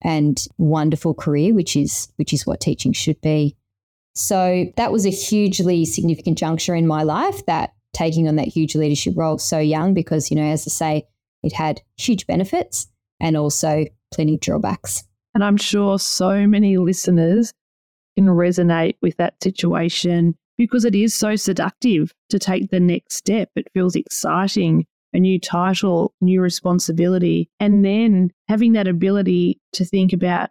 and 0.02 0.46
wonderful 0.58 1.14
career, 1.14 1.54
which 1.54 1.76
is 1.76 2.08
which 2.16 2.34
is 2.34 2.46
what 2.46 2.60
teaching 2.60 2.94
should 2.94 3.20
be. 3.22 3.56
So 4.16 4.66
that 4.76 4.92
was 4.92 5.06
a 5.06 5.12
hugely 5.12 5.86
significant 5.86 6.38
juncture 6.38 6.76
in 6.76 6.88
my 6.88 7.04
life 7.04 7.46
that 7.46 7.74
taking 7.94 8.28
on 8.28 8.36
that 8.36 8.48
huge 8.48 8.76
leadership 8.76 9.14
role 9.16 9.38
so 9.38 9.60
young 9.60 9.94
because, 9.94 10.30
you 10.30 10.38
know, 10.38 10.44
as 10.44 10.68
I 10.68 10.72
say, 10.72 11.08
it 11.44 11.54
had 11.54 11.82
huge 11.98 12.28
benefits 12.28 12.88
and 13.20 13.38
also 13.38 13.86
plenty 14.14 14.36
of 14.36 14.42
drawbacks. 14.42 15.04
And 15.34 15.44
I'm 15.44 15.58
sure 15.58 16.00
so 16.00 16.48
many 16.48 16.78
listeners 16.78 17.54
can 18.18 18.28
resonate 18.28 18.96
with 19.02 19.18
that 19.18 19.42
situation 19.42 20.36
because 20.58 20.84
it 20.84 20.96
is 20.96 21.14
so 21.14 21.36
seductive 21.36 22.14
to 22.30 22.40
take 22.40 22.70
the 22.70 22.80
next 22.80 23.16
step. 23.16 23.50
It 23.56 23.72
feels 23.74 23.96
exciting, 23.96 24.86
a 25.14 25.20
new 25.20 25.40
title, 25.40 26.14
new 26.22 26.42
responsibility. 26.42 27.50
And 27.60 27.84
then 27.84 28.32
having 28.48 28.74
that 28.74 28.88
ability 28.88 29.60
to 29.74 29.86
think 29.86 30.14
about 30.14 30.50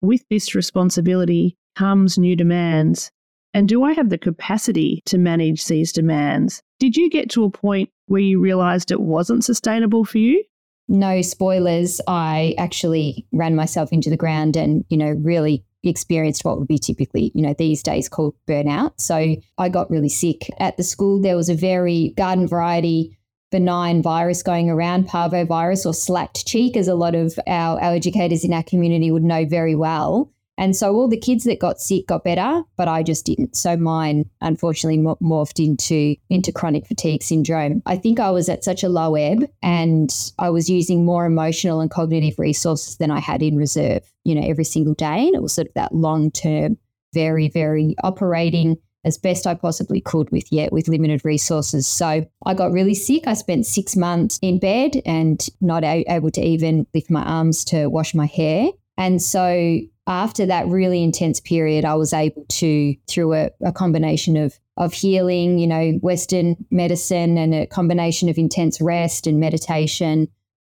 with 0.00 0.24
this 0.30 0.54
responsibility 0.54 1.56
comes 1.76 2.18
new 2.18 2.36
demands. 2.36 3.10
And 3.54 3.68
do 3.68 3.82
I 3.82 3.92
have 3.92 4.10
the 4.10 4.18
capacity 4.18 5.02
to 5.06 5.18
manage 5.18 5.64
these 5.64 5.92
demands? 5.92 6.62
Did 6.78 6.96
you 6.96 7.08
get 7.08 7.30
to 7.30 7.44
a 7.44 7.50
point 7.50 7.90
where 8.06 8.20
you 8.20 8.38
realized 8.38 8.90
it 8.90 9.00
wasn't 9.00 9.44
sustainable 9.44 10.04
for 10.04 10.18
you? 10.18 10.44
no 10.88 11.20
spoilers, 11.22 12.00
I 12.06 12.54
actually 12.58 13.26
ran 13.32 13.56
myself 13.56 13.92
into 13.92 14.10
the 14.10 14.16
ground 14.16 14.56
and, 14.56 14.84
you 14.88 14.96
know, 14.96 15.10
really 15.10 15.64
experienced 15.82 16.44
what 16.44 16.58
would 16.58 16.68
be 16.68 16.78
typically, 16.78 17.32
you 17.34 17.42
know, 17.42 17.54
these 17.58 17.82
days 17.82 18.08
called 18.08 18.34
burnout. 18.48 19.00
So 19.00 19.36
I 19.58 19.68
got 19.68 19.90
really 19.90 20.08
sick. 20.08 20.50
At 20.58 20.76
the 20.76 20.82
school, 20.82 21.20
there 21.20 21.36
was 21.36 21.48
a 21.48 21.54
very 21.54 22.12
garden 22.16 22.46
variety 22.46 23.16
benign 23.50 24.02
virus 24.02 24.42
going 24.42 24.68
around, 24.70 25.08
parvovirus 25.08 25.86
or 25.86 25.94
slapped 25.94 26.46
cheek, 26.46 26.76
as 26.76 26.88
a 26.88 26.94
lot 26.94 27.14
of 27.14 27.38
our, 27.46 27.80
our 27.80 27.94
educators 27.94 28.44
in 28.44 28.52
our 28.52 28.62
community 28.62 29.10
would 29.10 29.24
know 29.24 29.44
very 29.44 29.74
well. 29.74 30.32
And 30.58 30.74
so 30.74 30.94
all 30.94 31.08
the 31.08 31.18
kids 31.18 31.44
that 31.44 31.60
got 31.60 31.80
sick 31.80 32.06
got 32.06 32.24
better, 32.24 32.62
but 32.76 32.88
I 32.88 33.02
just 33.02 33.26
didn't. 33.26 33.56
So 33.56 33.76
mine, 33.76 34.24
unfortunately, 34.40 34.98
morphed 34.98 35.62
into 35.62 36.16
into 36.30 36.50
chronic 36.50 36.86
fatigue 36.86 37.22
syndrome. 37.22 37.82
I 37.84 37.96
think 37.96 38.18
I 38.18 38.30
was 38.30 38.48
at 38.48 38.64
such 38.64 38.82
a 38.82 38.88
low 38.88 39.16
ebb, 39.16 39.50
and 39.62 40.10
I 40.38 40.48
was 40.48 40.70
using 40.70 41.04
more 41.04 41.26
emotional 41.26 41.80
and 41.80 41.90
cognitive 41.90 42.38
resources 42.38 42.96
than 42.96 43.10
I 43.10 43.20
had 43.20 43.42
in 43.42 43.56
reserve. 43.56 44.10
You 44.24 44.34
know, 44.34 44.48
every 44.48 44.64
single 44.64 44.94
day, 44.94 45.26
and 45.26 45.34
it 45.34 45.42
was 45.42 45.52
sort 45.52 45.68
of 45.68 45.74
that 45.74 45.94
long 45.94 46.30
term, 46.30 46.78
very 47.12 47.48
very 47.48 47.94
operating 48.02 48.78
as 49.06 49.16
best 49.16 49.46
I 49.46 49.54
possibly 49.54 50.00
could 50.00 50.30
with 50.30 50.52
yet 50.52 50.72
with 50.72 50.88
limited 50.88 51.24
resources. 51.24 51.86
So 51.86 52.26
I 52.44 52.54
got 52.54 52.72
really 52.72 52.94
sick. 52.94 53.26
I 53.26 53.34
spent 53.34 53.64
six 53.64 53.96
months 53.96 54.38
in 54.42 54.58
bed 54.58 55.00
and 55.06 55.46
not 55.60 55.84
a- 55.84 56.04
able 56.08 56.32
to 56.32 56.42
even 56.42 56.86
lift 56.92 57.08
my 57.08 57.22
arms 57.22 57.64
to 57.66 57.86
wash 57.86 58.14
my 58.14 58.26
hair. 58.26 58.70
And 58.98 59.22
so 59.22 59.78
after 60.08 60.46
that 60.46 60.66
really 60.66 61.04
intense 61.04 61.38
period, 61.38 61.84
I 61.84 61.94
was 61.94 62.12
able 62.12 62.44
to, 62.48 62.96
through 63.08 63.34
a, 63.34 63.50
a, 63.64 63.72
combination 63.72 64.36
of 64.36 64.58
of 64.76 64.92
healing, 64.92 65.58
you 65.58 65.66
know, 65.66 65.92
Western 66.02 66.56
medicine 66.70 67.38
and 67.38 67.54
a 67.54 67.66
combination 67.66 68.28
of 68.28 68.36
intense 68.36 68.78
rest 68.78 69.26
and 69.26 69.40
meditation. 69.40 70.28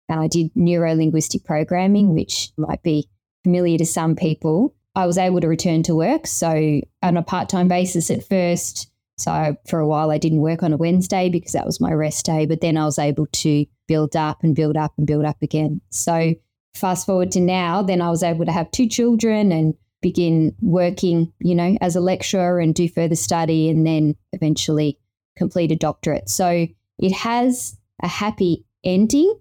And 0.08 0.20
I 0.20 0.28
did 0.28 0.50
neuro 0.54 0.94
linguistic 0.94 1.44
programming, 1.44 2.14
which 2.14 2.52
might 2.56 2.82
be 2.84 3.08
familiar 3.42 3.78
to 3.78 3.86
some 3.86 4.14
people. 4.14 4.74
I 4.98 5.06
was 5.06 5.16
able 5.16 5.40
to 5.40 5.46
return 5.46 5.84
to 5.84 5.94
work. 5.94 6.26
So 6.26 6.80
on 7.02 7.16
a 7.16 7.22
part 7.22 7.48
time 7.48 7.68
basis 7.68 8.10
at 8.10 8.26
first. 8.28 8.90
So 9.16 9.56
for 9.68 9.78
a 9.78 9.86
while, 9.86 10.10
I 10.10 10.18
didn't 10.18 10.40
work 10.40 10.64
on 10.64 10.72
a 10.72 10.76
Wednesday 10.76 11.28
because 11.28 11.52
that 11.52 11.64
was 11.64 11.80
my 11.80 11.92
rest 11.92 12.26
day. 12.26 12.46
But 12.46 12.62
then 12.62 12.76
I 12.76 12.84
was 12.84 12.98
able 12.98 13.26
to 13.26 13.64
build 13.86 14.16
up 14.16 14.42
and 14.42 14.56
build 14.56 14.76
up 14.76 14.92
and 14.98 15.06
build 15.06 15.24
up 15.24 15.36
again. 15.40 15.80
So 15.90 16.34
fast 16.74 17.06
forward 17.06 17.30
to 17.32 17.40
now, 17.40 17.80
then 17.80 18.02
I 18.02 18.10
was 18.10 18.24
able 18.24 18.44
to 18.46 18.50
have 18.50 18.72
two 18.72 18.88
children 18.88 19.52
and 19.52 19.74
begin 20.02 20.56
working, 20.62 21.32
you 21.38 21.54
know, 21.54 21.78
as 21.80 21.94
a 21.94 22.00
lecturer 22.00 22.58
and 22.58 22.74
do 22.74 22.88
further 22.88 23.14
study 23.14 23.70
and 23.70 23.86
then 23.86 24.16
eventually 24.32 24.98
complete 25.36 25.70
a 25.70 25.76
doctorate. 25.76 26.28
So 26.28 26.66
it 26.98 27.12
has 27.12 27.76
a 28.02 28.08
happy 28.08 28.64
ending. 28.82 29.32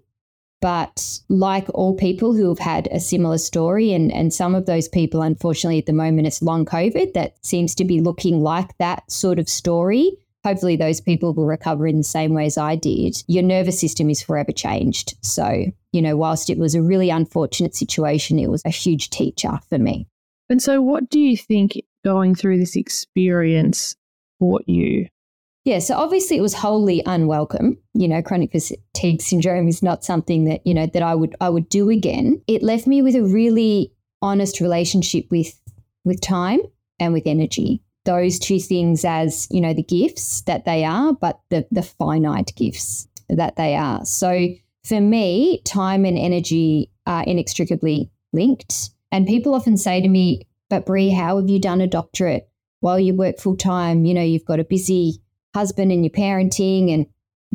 But 0.60 1.20
like 1.28 1.68
all 1.72 1.94
people 1.94 2.34
who 2.34 2.48
have 2.48 2.58
had 2.58 2.88
a 2.90 2.98
similar 2.98 3.38
story, 3.38 3.92
and, 3.92 4.12
and 4.12 4.34
some 4.34 4.54
of 4.54 4.66
those 4.66 4.88
people, 4.88 5.22
unfortunately, 5.22 5.78
at 5.78 5.86
the 5.86 5.92
moment, 5.92 6.26
it's 6.26 6.42
long 6.42 6.64
COVID 6.64 7.14
that 7.14 7.36
seems 7.44 7.74
to 7.76 7.84
be 7.84 8.00
looking 8.00 8.40
like 8.40 8.76
that 8.78 9.10
sort 9.10 9.38
of 9.38 9.48
story 9.48 10.12
hopefully 10.44 10.76
those 10.76 11.00
people 11.00 11.34
will 11.34 11.46
recover 11.46 11.86
in 11.86 11.98
the 11.98 12.04
same 12.04 12.32
way 12.32 12.46
as 12.46 12.56
I 12.56 12.76
did. 12.76 13.22
Your 13.26 13.42
nervous 13.42 13.78
system 13.78 14.08
is 14.10 14.22
forever 14.22 14.52
changed. 14.52 15.14
So, 15.22 15.66
you 15.92 16.02
know, 16.02 16.16
whilst 16.16 16.48
it 16.50 16.58
was 16.58 16.74
a 16.74 16.82
really 16.82 17.10
unfortunate 17.10 17.74
situation, 17.74 18.38
it 18.38 18.50
was 18.50 18.62
a 18.64 18.70
huge 18.70 19.10
teacher 19.10 19.58
for 19.68 19.78
me. 19.78 20.06
And 20.48 20.62
so, 20.62 20.80
what 20.80 21.10
do 21.10 21.20
you 21.20 21.36
think 21.36 21.82
going 22.04 22.34
through 22.34 22.58
this 22.58 22.76
experience 22.76 23.94
taught 24.40 24.64
you? 24.66 25.08
Yeah, 25.68 25.80
so 25.80 25.96
obviously 25.96 26.38
it 26.38 26.40
was 26.40 26.54
wholly 26.54 27.02
unwelcome. 27.04 27.76
You 27.92 28.08
know, 28.08 28.22
chronic 28.22 28.52
fatigue 28.52 29.20
syndrome 29.20 29.68
is 29.68 29.82
not 29.82 30.02
something 30.02 30.46
that, 30.46 30.66
you 30.66 30.72
know, 30.72 30.86
that 30.86 31.02
I 31.02 31.14
would 31.14 31.36
I 31.42 31.50
would 31.50 31.68
do 31.68 31.90
again. 31.90 32.40
It 32.46 32.62
left 32.62 32.86
me 32.86 33.02
with 33.02 33.14
a 33.14 33.22
really 33.22 33.92
honest 34.22 34.62
relationship 34.62 35.26
with 35.30 35.60
with 36.06 36.22
time 36.22 36.60
and 36.98 37.12
with 37.12 37.26
energy 37.26 37.82
those 38.06 38.38
two 38.38 38.58
things 38.58 39.04
as, 39.04 39.46
you 39.50 39.60
know, 39.60 39.74
the 39.74 39.82
gifts 39.82 40.40
that 40.46 40.64
they 40.64 40.86
are, 40.86 41.12
but 41.12 41.38
the, 41.50 41.66
the 41.70 41.82
finite 41.82 42.54
gifts 42.56 43.06
that 43.28 43.56
they 43.56 43.76
are. 43.76 44.02
So 44.06 44.48
for 44.86 45.02
me, 45.02 45.60
time 45.66 46.06
and 46.06 46.16
energy 46.16 46.90
are 47.06 47.24
inextricably 47.24 48.10
linked. 48.32 48.88
And 49.12 49.26
people 49.26 49.54
often 49.54 49.76
say 49.76 50.00
to 50.00 50.08
me, 50.08 50.46
but 50.70 50.86
Bree, 50.86 51.10
how 51.10 51.38
have 51.38 51.50
you 51.50 51.60
done 51.60 51.82
a 51.82 51.86
doctorate 51.86 52.48
while 52.80 52.98
you 52.98 53.12
work 53.12 53.38
full 53.38 53.56
time? 53.58 54.06
You 54.06 54.14
know, 54.14 54.22
you've 54.22 54.46
got 54.46 54.60
a 54.60 54.64
busy 54.64 55.20
husband 55.54 55.92
and 55.92 56.04
you're 56.04 56.10
parenting. 56.10 56.92
And 56.92 57.06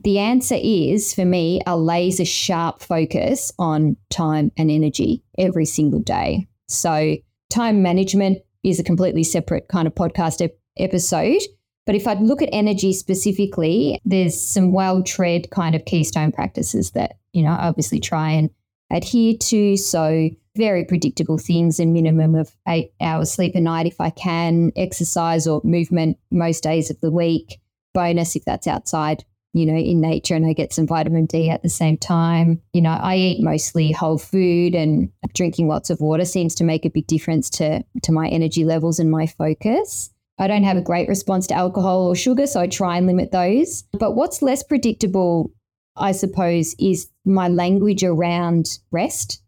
the 0.03 0.19
answer 0.19 0.57
is 0.59 1.13
for 1.13 1.25
me, 1.25 1.61
a 1.67 1.77
laser 1.77 2.25
sharp 2.25 2.81
focus 2.81 3.51
on 3.59 3.97
time 4.09 4.51
and 4.57 4.71
energy 4.71 5.23
every 5.37 5.65
single 5.65 5.99
day. 5.99 6.47
So, 6.67 7.15
time 7.49 7.83
management 7.83 8.39
is 8.63 8.79
a 8.79 8.83
completely 8.83 9.23
separate 9.23 9.67
kind 9.67 9.87
of 9.87 9.93
podcast 9.93 10.43
ep- 10.43 10.57
episode. 10.77 11.41
But 11.85 11.95
if 11.95 12.07
I 12.07 12.13
look 12.13 12.41
at 12.41 12.49
energy 12.51 12.93
specifically, 12.93 13.99
there's 14.05 14.39
some 14.39 14.71
well 14.71 15.03
tread 15.03 15.49
kind 15.51 15.75
of 15.75 15.85
keystone 15.85 16.31
practices 16.31 16.91
that, 16.91 17.17
you 17.33 17.43
know, 17.43 17.51
obviously 17.51 17.99
try 17.99 18.31
and 18.31 18.49
adhere 18.89 19.35
to. 19.37 19.77
So, 19.77 20.29
very 20.55 20.85
predictable 20.85 21.37
things, 21.37 21.79
a 21.79 21.85
minimum 21.85 22.35
of 22.35 22.55
eight 22.67 22.91
hours 23.01 23.31
sleep 23.31 23.55
a 23.55 23.61
night 23.61 23.87
if 23.87 23.99
I 23.99 24.11
can, 24.11 24.71
exercise 24.75 25.47
or 25.47 25.61
movement 25.63 26.17
most 26.31 26.63
days 26.63 26.89
of 26.89 26.99
the 27.01 27.11
week. 27.11 27.59
Bonus 27.93 28.35
if 28.35 28.45
that's 28.45 28.67
outside 28.67 29.23
you 29.53 29.67
know, 29.67 29.77
in 29.77 30.01
nature 30.01 30.35
and 30.35 30.45
I 30.45 30.53
get 30.53 30.73
some 30.73 30.87
vitamin 30.87 31.27
D 31.27 31.49
at 31.49 31.61
the 31.61 31.69
same 31.69 31.97
time. 31.97 32.59
You 32.73 32.81
know, 32.81 32.89
I 32.89 33.15
eat 33.15 33.43
mostly 33.43 33.91
whole 33.91 34.17
food 34.17 34.73
and 34.73 35.11
drinking 35.35 35.67
lots 35.67 35.91
of 35.91 36.01
water 36.01 36.25
seems 36.25 36.55
to 36.55 36.63
make 36.63 36.85
a 36.85 36.89
big 36.89 37.05
difference 37.07 37.49
to 37.51 37.83
to 38.01 38.11
my 38.11 38.27
energy 38.27 38.65
levels 38.65 38.99
and 38.99 39.11
my 39.11 39.27
focus. 39.27 40.09
I 40.39 40.47
don't 40.47 40.63
have 40.63 40.77
a 40.77 40.81
great 40.81 41.07
response 41.07 41.45
to 41.47 41.53
alcohol 41.53 42.07
or 42.07 42.15
sugar, 42.15 42.47
so 42.47 42.59
I 42.59 42.67
try 42.67 42.97
and 42.97 43.05
limit 43.05 43.31
those. 43.31 43.83
But 43.93 44.15
what's 44.15 44.41
less 44.41 44.63
predictable, 44.63 45.51
I 45.95 46.11
suppose, 46.11 46.75
is 46.79 47.07
my 47.23 47.47
language 47.47 48.03
around 48.03 48.79
rest. 48.91 49.43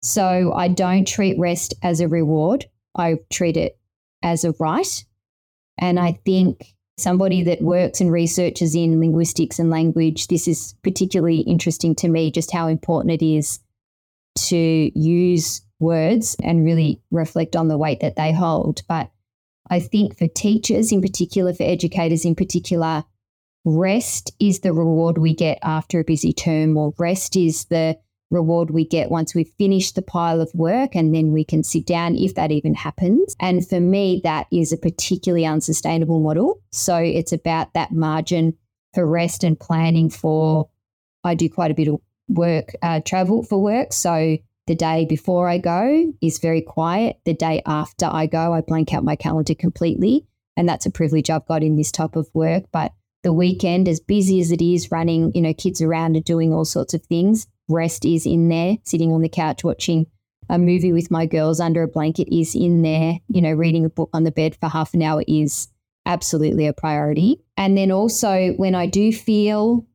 So 0.00 0.52
I 0.54 0.68
don't 0.68 1.06
treat 1.06 1.38
rest 1.38 1.74
as 1.82 2.00
a 2.00 2.08
reward. 2.08 2.64
I 2.96 3.18
treat 3.30 3.58
it 3.58 3.78
as 4.22 4.44
a 4.44 4.54
right. 4.58 5.04
And 5.78 6.00
I 6.00 6.18
think 6.24 6.74
somebody 7.02 7.42
that 7.42 7.60
works 7.60 8.00
and 8.00 8.12
researches 8.12 8.74
in 8.74 9.00
linguistics 9.00 9.58
and 9.58 9.70
language, 9.70 10.28
this 10.28 10.46
is 10.46 10.74
particularly 10.82 11.40
interesting 11.40 11.94
to 11.96 12.08
me, 12.08 12.30
just 12.30 12.52
how 12.52 12.68
important 12.68 13.20
it 13.20 13.24
is 13.24 13.60
to 14.36 14.90
use 14.98 15.62
words 15.80 16.36
and 16.42 16.64
really 16.64 17.02
reflect 17.10 17.56
on 17.56 17.68
the 17.68 17.76
weight 17.76 18.00
that 18.00 18.16
they 18.16 18.32
hold. 18.32 18.82
But 18.88 19.10
I 19.68 19.80
think 19.80 20.16
for 20.16 20.28
teachers 20.28 20.92
in 20.92 21.02
particular, 21.02 21.52
for 21.52 21.64
educators 21.64 22.24
in 22.24 22.34
particular, 22.34 23.04
rest 23.64 24.32
is 24.40 24.60
the 24.60 24.72
reward 24.72 25.18
we 25.18 25.34
get 25.34 25.58
after 25.62 26.00
a 26.00 26.04
busy 26.04 26.32
term, 26.32 26.76
or 26.76 26.94
rest 26.98 27.36
is 27.36 27.66
the 27.66 27.98
reward 28.32 28.70
we 28.70 28.84
get 28.84 29.10
once 29.10 29.34
we've 29.34 29.52
finished 29.58 29.94
the 29.94 30.02
pile 30.02 30.40
of 30.40 30.50
work 30.54 30.96
and 30.96 31.14
then 31.14 31.32
we 31.32 31.44
can 31.44 31.62
sit 31.62 31.86
down 31.86 32.16
if 32.16 32.34
that 32.34 32.50
even 32.50 32.74
happens. 32.74 33.36
And 33.38 33.66
for 33.68 33.80
me, 33.80 34.20
that 34.24 34.46
is 34.50 34.72
a 34.72 34.76
particularly 34.76 35.46
unsustainable 35.46 36.20
model. 36.20 36.60
So 36.72 36.96
it's 36.96 37.32
about 37.32 37.74
that 37.74 37.92
margin 37.92 38.56
for 38.94 39.06
rest 39.06 39.44
and 39.44 39.58
planning 39.58 40.10
for. 40.10 40.68
I 41.24 41.34
do 41.34 41.48
quite 41.48 41.70
a 41.70 41.74
bit 41.74 41.88
of 41.88 42.00
work, 42.28 42.72
uh, 42.82 43.00
travel 43.04 43.42
for 43.42 43.62
work. 43.62 43.92
So 43.92 44.38
the 44.66 44.74
day 44.74 45.04
before 45.04 45.48
I 45.48 45.58
go 45.58 46.12
is 46.20 46.38
very 46.38 46.62
quiet. 46.62 47.18
The 47.24 47.34
day 47.34 47.62
after 47.66 48.06
I 48.06 48.26
go, 48.26 48.52
I 48.52 48.60
blank 48.60 48.94
out 48.94 49.04
my 49.04 49.16
calendar 49.16 49.54
completely. 49.54 50.26
And 50.56 50.68
that's 50.68 50.86
a 50.86 50.90
privilege 50.90 51.30
I've 51.30 51.46
got 51.46 51.62
in 51.62 51.76
this 51.76 51.90
type 51.90 52.16
of 52.16 52.28
work. 52.34 52.64
But 52.72 52.92
the 53.22 53.32
weekend, 53.32 53.88
as 53.88 54.00
busy 54.00 54.40
as 54.40 54.50
it 54.52 54.60
is, 54.60 54.90
running, 54.90 55.32
you 55.34 55.40
know, 55.40 55.54
kids 55.54 55.80
around 55.80 56.16
and 56.16 56.24
doing 56.24 56.52
all 56.52 56.64
sorts 56.64 56.94
of 56.94 57.02
things, 57.04 57.46
rest 57.68 58.04
is 58.04 58.26
in 58.26 58.48
there, 58.48 58.76
sitting 58.84 59.12
on 59.12 59.22
the 59.22 59.28
couch 59.28 59.64
watching 59.64 60.06
a 60.48 60.58
movie 60.58 60.92
with 60.92 61.10
my 61.10 61.26
girls 61.26 61.60
under 61.60 61.82
a 61.82 61.88
blanket 61.88 62.28
is 62.34 62.54
in 62.54 62.82
there, 62.82 63.18
you 63.28 63.40
know, 63.40 63.52
reading 63.52 63.84
a 63.84 63.90
book 63.90 64.10
on 64.12 64.24
the 64.24 64.32
bed 64.32 64.56
for 64.56 64.68
half 64.68 64.92
an 64.94 65.02
hour 65.02 65.22
is 65.26 65.68
absolutely 66.04 66.66
a 66.66 66.72
priority. 66.72 67.40
And 67.56 67.76
then 67.76 67.90
also 67.90 68.52
when 68.56 68.74
I 68.74 68.86
do 68.86 69.12
feel 69.12 69.86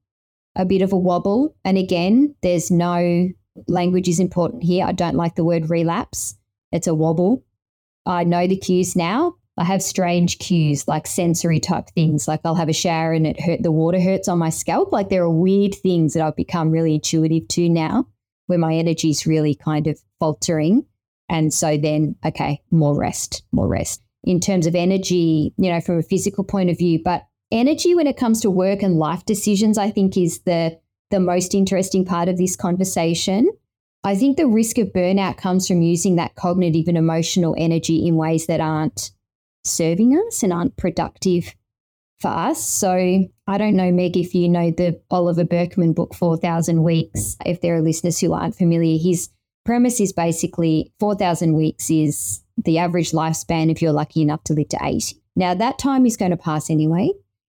a 0.56 0.66
bit 0.66 0.82
of 0.82 0.94
a 0.94 0.98
wobble, 0.98 1.56
and 1.64 1.78
again, 1.78 2.34
there's 2.42 2.72
no 2.72 3.30
language 3.68 4.08
is 4.08 4.20
important 4.20 4.64
here. 4.64 4.86
I 4.86 4.92
don't 4.92 5.16
like 5.16 5.36
the 5.36 5.44
word 5.44 5.70
relapse. 5.70 6.36
It's 6.72 6.88
a 6.88 6.96
wobble. 6.96 7.44
I 8.06 8.24
know 8.24 8.48
the 8.48 8.58
cues 8.58 8.96
now. 8.96 9.36
I 9.58 9.64
have 9.64 9.82
strange 9.82 10.38
cues, 10.38 10.88
like 10.88 11.08
sensory 11.08 11.60
type 11.60 11.88
things. 11.96 12.28
Like 12.28 12.42
I'll 12.46 12.56
have 12.56 12.70
a 12.70 12.74
shower 12.74 13.12
and 13.12 13.26
it 13.26 13.42
hurt, 13.42 13.64
the 13.64 13.72
water 13.72 14.00
hurts 14.00 14.28
on 14.28 14.38
my 14.38 14.50
scalp. 14.50 14.92
Like 14.92 15.10
there 15.10 15.24
are 15.24 15.30
weird 15.30 15.74
things 15.74 16.14
that 16.14 16.24
I've 16.24 16.36
become 16.36 16.70
really 16.70 16.96
intuitive 16.96 17.48
to 17.50 17.68
now, 17.68 18.08
where 18.46 18.60
my 18.60 18.76
energy 18.76 19.10
is 19.10 19.26
really 19.26 19.56
kind 19.56 19.88
of 19.88 20.00
faltering. 20.20 20.86
And 21.28 21.54
so 21.54 21.78
then, 21.78 22.16
okay, 22.24 22.62
more 22.72 22.96
rest, 22.96 23.44
more 23.52 23.68
rest. 23.68 24.02
In 24.24 24.40
terms 24.40 24.68
of 24.68 24.76
energy, 24.76 25.54
you 25.58 25.72
know, 25.72 25.82
from 25.82 25.98
a 25.98 26.04
physical 26.04 26.44
point 26.44 26.70
of 26.70 26.78
view, 26.78 27.02
but 27.04 27.26
energy 27.52 27.96
when 27.96 28.08
it 28.08 28.18
comes 28.18 28.42
to 28.42 28.52
work 28.52 28.84
and 28.84 28.98
life 28.98 29.26
decisions, 29.26 29.78
I 29.78 29.90
think 29.90 30.18
is 30.18 30.42
the 30.42 30.80
the 31.10 31.20
most 31.22 31.56
interesting 31.56 32.04
part 32.04 32.28
of 32.28 32.38
this 32.38 32.58
conversation. 32.58 33.50
I 34.04 34.16
think 34.16 34.36
the 34.36 34.48
risk 34.48 34.78
of 34.78 34.90
burnout 34.90 35.38
comes 35.38 35.68
from 35.68 35.82
using 35.82 36.18
that 36.18 36.36
cognitive 36.36 36.88
and 36.88 36.98
emotional 36.98 37.56
energy 37.58 38.06
in 38.06 38.18
ways 38.18 38.48
that 38.48 38.60
aren't 38.60 39.12
serving 39.68 40.18
us 40.28 40.44
and 40.44 40.54
aren't 40.54 40.78
productive 40.78 41.54
for 42.20 42.30
us. 42.30 42.64
So 42.64 42.92
I 43.48 43.58
don't 43.58 43.76
know, 43.76 43.92
Meg, 43.92 44.18
if 44.18 44.34
you 44.34 44.50
know 44.50 44.72
the 44.72 45.00
Oliver 45.12 45.44
Burkeman 45.44 45.94
book, 45.94 46.14
4,000 46.16 46.84
Weeks. 46.84 47.38
If 47.46 47.62
there 47.62 47.76
are 47.76 47.82
listeners 47.82 48.20
who 48.20 48.34
aren't 48.34 48.56
familiar, 48.56 48.98
his 48.98 49.30
premise 49.66 50.00
is 50.00 50.14
basically 50.14 50.92
4,000 51.00 51.54
weeks 51.54 51.90
is 51.90 52.42
the 52.58 52.78
average 52.80 53.12
lifespan 53.12 53.70
if 53.72 53.82
you're 53.82 53.92
lucky 53.92 54.22
enough 54.22 54.44
to 54.46 54.54
live 54.54 54.70
to 54.70 54.80
80. 54.82 55.22
Now, 55.36 55.54
that 55.54 55.78
time 55.78 56.06
is 56.06 56.18
going 56.18 56.32
to 56.32 56.38
pass 56.38 56.70
anyway. 56.70 57.12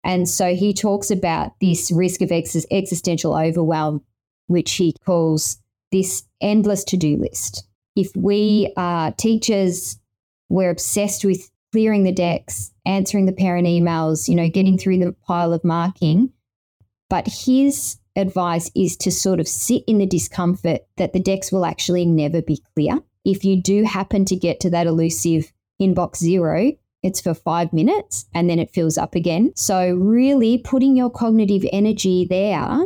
And 0.03 0.27
so 0.27 0.55
he 0.55 0.73
talks 0.73 1.11
about 1.11 1.51
this 1.61 1.91
risk 1.91 2.21
of 2.21 2.31
ex- 2.31 2.65
existential 2.71 3.35
overwhelm, 3.35 4.01
which 4.47 4.73
he 4.73 4.95
calls 5.05 5.61
this 5.91 6.23
endless 6.41 6.83
to 6.85 6.97
do 6.97 7.17
list. 7.17 7.65
If 7.95 8.15
we 8.15 8.73
are 8.75 9.11
teachers, 9.11 9.99
we're 10.49 10.69
obsessed 10.69 11.23
with 11.23 11.49
clearing 11.71 12.03
the 12.03 12.11
decks, 12.11 12.71
answering 12.85 13.25
the 13.25 13.33
parent 13.33 13.67
emails, 13.67 14.27
you 14.27 14.35
know, 14.35 14.49
getting 14.49 14.77
through 14.77 14.99
the 14.99 15.15
pile 15.27 15.53
of 15.53 15.63
marking. 15.63 16.31
But 17.09 17.27
his 17.27 17.97
advice 18.15 18.69
is 18.75 18.97
to 18.97 19.11
sort 19.11 19.39
of 19.39 19.47
sit 19.47 19.83
in 19.87 19.97
the 19.97 20.05
discomfort 20.05 20.81
that 20.97 21.13
the 21.13 21.19
decks 21.19 21.51
will 21.51 21.65
actually 21.65 22.05
never 22.05 22.41
be 22.41 22.61
clear. 22.73 22.99
If 23.25 23.43
you 23.43 23.61
do 23.61 23.83
happen 23.83 24.25
to 24.25 24.35
get 24.35 24.59
to 24.61 24.69
that 24.71 24.87
elusive 24.87 25.51
inbox 25.81 26.17
zero, 26.17 26.73
it's 27.01 27.21
for 27.21 27.33
five 27.33 27.71
minutes 27.71 28.25
and 28.33 28.49
then 28.49 28.59
it 28.59 28.71
fills 28.71 28.97
up 28.97 29.15
again. 29.15 29.53
So, 29.55 29.93
really 29.95 30.57
putting 30.57 30.97
your 30.97 31.09
cognitive 31.09 31.65
energy 31.71 32.25
there 32.29 32.85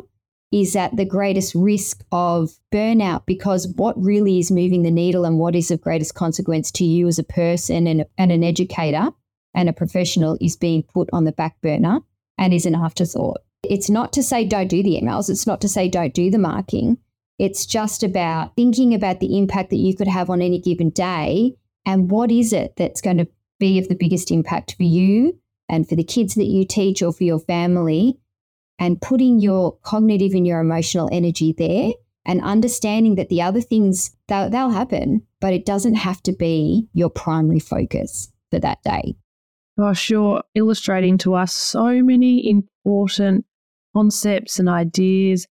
is 0.53 0.75
at 0.75 0.95
the 0.95 1.03
greatest 1.03 1.55
risk 1.55 2.03
of 2.11 2.51
burnout 2.71 3.25
because 3.25 3.67
what 3.69 3.99
really 3.99 4.37
is 4.37 4.51
moving 4.51 4.83
the 4.83 4.91
needle 4.91 5.25
and 5.25 5.39
what 5.39 5.55
is 5.55 5.71
of 5.71 5.81
greatest 5.81 6.13
consequence 6.13 6.71
to 6.71 6.85
you 6.85 7.07
as 7.07 7.17
a 7.17 7.23
person 7.23 7.87
and, 7.87 8.05
and 8.19 8.31
an 8.31 8.43
educator 8.43 9.09
and 9.55 9.67
a 9.67 9.73
professional 9.73 10.37
is 10.39 10.55
being 10.55 10.83
put 10.83 11.09
on 11.11 11.23
the 11.23 11.31
back 11.31 11.59
burner 11.61 12.01
and 12.37 12.53
is 12.53 12.67
an 12.67 12.75
afterthought. 12.75 13.39
It's 13.63 13.89
not 13.89 14.13
to 14.13 14.21
say 14.21 14.45
don't 14.45 14.67
do 14.67 14.83
the 14.83 15.01
emails, 15.01 15.27
it's 15.27 15.47
not 15.47 15.59
to 15.61 15.67
say 15.67 15.89
don't 15.89 16.13
do 16.13 16.29
the 16.29 16.37
marking. 16.37 16.99
It's 17.39 17.65
just 17.65 18.03
about 18.03 18.55
thinking 18.55 18.93
about 18.93 19.19
the 19.19 19.35
impact 19.39 19.71
that 19.71 19.77
you 19.77 19.95
could 19.95 20.07
have 20.07 20.29
on 20.29 20.39
any 20.39 20.59
given 20.59 20.91
day 20.91 21.55
and 21.83 22.11
what 22.11 22.29
is 22.29 22.53
it 22.53 22.75
that's 22.77 23.01
going 23.01 23.17
to 23.17 23.27
be 23.59 23.79
of 23.79 23.87
the 23.87 23.95
biggest 23.95 24.29
impact 24.29 24.75
for 24.75 24.83
you 24.83 25.39
and 25.67 25.89
for 25.89 25.95
the 25.95 26.03
kids 26.03 26.35
that 26.35 26.45
you 26.45 26.63
teach 26.63 27.01
or 27.01 27.11
for 27.11 27.23
your 27.23 27.39
family 27.39 28.19
and 28.83 28.99
putting 28.99 29.39
your 29.39 29.77
cognitive 29.83 30.33
and 30.33 30.45
your 30.45 30.59
emotional 30.59 31.07
energy 31.13 31.55
there 31.57 31.93
and 32.25 32.41
understanding 32.41 33.15
that 33.15 33.29
the 33.29 33.41
other 33.41 33.61
things 33.61 34.13
they'll, 34.27 34.49
they'll 34.49 34.71
happen 34.71 35.25
but 35.39 35.53
it 35.53 35.65
doesn't 35.65 35.95
have 35.95 36.21
to 36.21 36.33
be 36.33 36.85
your 36.93 37.09
primary 37.09 37.59
focus 37.59 38.29
for 38.51 38.59
that 38.59 38.83
day. 38.83 39.15
Gosh 39.79 40.09
you're 40.09 40.43
illustrating 40.53 41.17
to 41.19 41.33
us 41.33 41.53
so 41.53 42.03
many 42.03 42.49
important 42.49 43.45
concepts 43.95 44.59
and 44.59 44.67
ideas. 44.67 45.47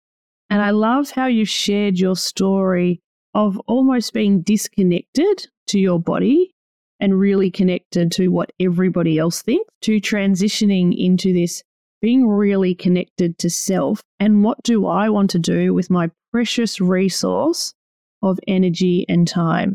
And 0.48 0.62
i 0.62 0.70
love 0.70 1.10
how 1.10 1.26
you 1.26 1.44
shared 1.44 1.98
your 1.98 2.14
story 2.14 3.02
of 3.34 3.58
almost 3.66 4.12
being 4.12 4.42
disconnected 4.42 5.48
to 5.66 5.80
your 5.80 5.98
body 5.98 6.54
and 7.00 7.18
really 7.18 7.50
connected 7.50 8.12
to 8.12 8.28
what 8.28 8.52
everybody 8.60 9.18
else 9.18 9.42
thinks 9.42 9.68
to 9.82 10.00
transitioning 10.00 10.94
into 10.96 11.32
this 11.32 11.64
being 12.06 12.28
really 12.28 12.72
connected 12.72 13.36
to 13.36 13.50
self 13.50 14.00
and 14.20 14.44
what 14.44 14.62
do 14.62 14.86
I 14.86 15.08
want 15.08 15.28
to 15.30 15.40
do 15.40 15.74
with 15.74 15.90
my 15.90 16.08
precious 16.30 16.80
resource 16.80 17.74
of 18.22 18.38
energy 18.46 19.04
and 19.08 19.26
time. 19.26 19.74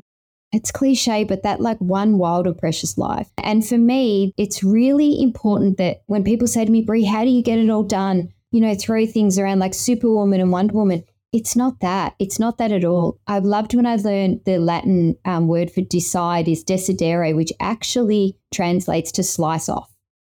It's 0.53 0.71
cliche, 0.71 1.25
but 1.25 1.43
that 1.43 1.59
like 1.59 1.77
one 1.79 2.17
wild 2.17 2.47
and 2.47 2.57
precious 2.57 2.97
life. 2.97 3.29
And 3.37 3.67
for 3.67 3.77
me, 3.77 4.31
it's 4.37 4.63
really 4.63 5.21
important 5.21 5.77
that 5.77 6.03
when 6.05 6.23
people 6.23 6.47
say 6.47 6.63
to 6.63 6.71
me, 6.71 6.83
Bree, 6.83 7.03
how 7.03 7.25
do 7.25 7.29
you 7.29 7.43
get 7.43 7.59
it 7.59 7.69
all 7.69 7.83
done? 7.83 8.29
You 8.53 8.61
know, 8.61 8.75
throw 8.75 9.05
things 9.05 9.37
around 9.37 9.59
like 9.59 9.73
Superwoman 9.73 10.39
and 10.39 10.53
Wonder 10.53 10.73
Woman. 10.73 11.03
It's 11.33 11.57
not 11.57 11.81
that. 11.81 12.15
It's 12.17 12.39
not 12.39 12.57
that 12.59 12.71
at 12.71 12.85
all. 12.85 13.19
I 13.27 13.39
loved 13.39 13.75
when 13.75 13.85
I 13.85 13.97
learned 13.97 14.39
the 14.45 14.57
Latin 14.57 15.17
um, 15.25 15.49
word 15.49 15.69
for 15.69 15.81
decide 15.81 16.47
is 16.47 16.63
decidere, 16.63 17.35
which 17.35 17.51
actually 17.59 18.37
translates 18.53 19.11
to 19.13 19.23
slice 19.23 19.67
off. 19.67 19.90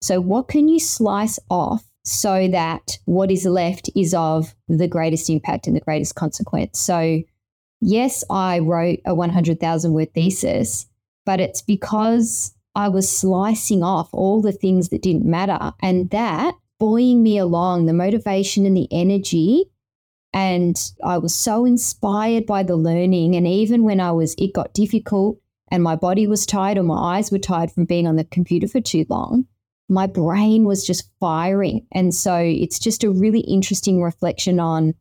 So, 0.06 0.22
what 0.22 0.50
can 0.50 0.68
you 0.68 0.80
slice 0.80 1.40
off 1.50 1.84
so 2.04 2.48
that 2.50 3.00
what 3.06 3.32
is 3.32 3.44
left 3.44 3.90
is 3.96 4.14
of 4.14 4.54
the 4.68 4.88
greatest 4.88 5.32
impact 5.32 5.66
and 5.66 5.76
the 5.76 5.80
greatest 5.82 6.14
consequence? 6.14 6.78
So, 6.78 7.24
yes, 7.82 8.24
I 8.30 8.60
wrote 8.60 9.00
a 9.08 9.16
100,000 9.16 9.94
word 9.94 10.14
thesis, 10.14 10.86
but 11.26 11.40
it's 11.42 11.64
because 11.64 12.54
I 12.76 12.88
was 12.88 13.10
slicing 13.10 13.82
off 13.82 14.14
all 14.14 14.44
the 14.44 14.52
things 14.52 14.90
that 14.90 15.02
didn't 15.02 15.26
matter. 15.26 15.74
And 15.82 16.12
that 16.12 16.54
buoying 16.78 17.24
me 17.24 17.40
along, 17.40 17.88
the 17.88 17.94
motivation 17.94 18.68
and 18.68 18.78
the 18.78 18.88
energy. 18.92 19.72
And 20.34 20.80
I 21.04 21.18
was 21.18 21.34
so 21.34 21.66
inspired 21.66 22.46
by 22.46 22.62
the 22.62 22.76
learning. 22.76 23.36
And 23.36 23.48
even 23.48 23.82
when 23.82 24.00
I 24.00 24.12
was, 24.12 24.36
it 24.38 24.54
got 24.54 24.76
difficult 24.76 25.40
and 25.72 25.82
my 25.82 25.96
body 25.96 26.28
was 26.28 26.46
tired 26.46 26.78
or 26.78 26.84
my 26.84 27.18
eyes 27.18 27.32
were 27.32 27.40
tired 27.40 27.72
from 27.72 27.86
being 27.86 28.06
on 28.06 28.18
the 28.18 28.24
computer 28.24 28.68
for 28.68 28.82
too 28.82 29.08
long, 29.10 29.48
my 29.90 30.08
brain 30.08 30.66
was 30.66 30.86
just 30.86 31.10
firing. 31.20 31.86
And 31.92 32.14
so 32.14 32.36
it's 32.36 32.80
just 32.80 33.04
a 33.04 33.12
really 33.12 33.42
interesting 33.42 34.02
reflection 34.02 34.60
on 34.60 34.94